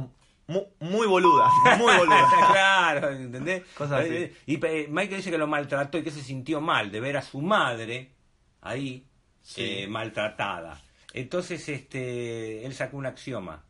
mu- 0.48 0.66
muy 0.80 1.06
boluda, 1.06 1.48
muy 1.78 1.96
boluda. 1.96 2.28
claro, 2.52 3.12
¿entendés? 3.12 3.62
Cosas 3.78 4.02
así. 4.02 4.34
Y 4.48 4.58
Michael 4.58 5.18
dice 5.18 5.30
que 5.30 5.38
lo 5.38 5.46
maltrató 5.46 6.00
y 6.00 6.04
que 6.04 6.10
se 6.10 6.24
sintió 6.24 6.60
mal 6.60 6.92
de 6.92 7.00
ver 7.02 7.18
a 7.18 7.22
su 7.22 7.40
madre 7.40 8.10
ahí 8.62 9.06
Sí. 9.44 9.62
eh, 9.84 9.88
maltratada. 9.88 10.82
Entonces, 11.14 11.70
este, 11.70 12.66
él 12.66 12.74
sacó 12.74 12.98
un 12.98 13.06
axioma, 13.06 13.64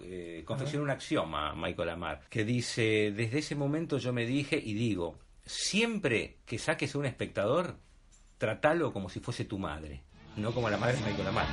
eh, 0.00 0.44
confesionó 0.46 0.84
un 0.84 0.90
axioma, 0.90 1.56
Michael 1.56 1.88
Amar, 1.88 2.20
que 2.30 2.44
dice, 2.44 3.12
desde 3.16 3.40
ese 3.40 3.56
momento 3.56 3.98
yo 3.98 4.12
me 4.12 4.24
dije 4.26 4.62
y 4.64 4.74
digo, 4.74 5.18
siempre 5.44 6.36
que 6.46 6.58
saques 6.58 6.94
a 6.94 6.98
un 6.98 7.06
espectador, 7.06 7.78
tratalo 8.38 8.92
como 8.92 9.08
si 9.08 9.20
fuese 9.20 9.44
tu 9.44 9.58
madre, 9.58 10.02
no 10.36 10.52
como 10.52 10.68
la 10.68 10.76
madre 10.76 10.96
se 10.96 11.04
me 11.04 11.12
con 11.16 11.24
la 11.24 11.32
madre. 11.32 11.48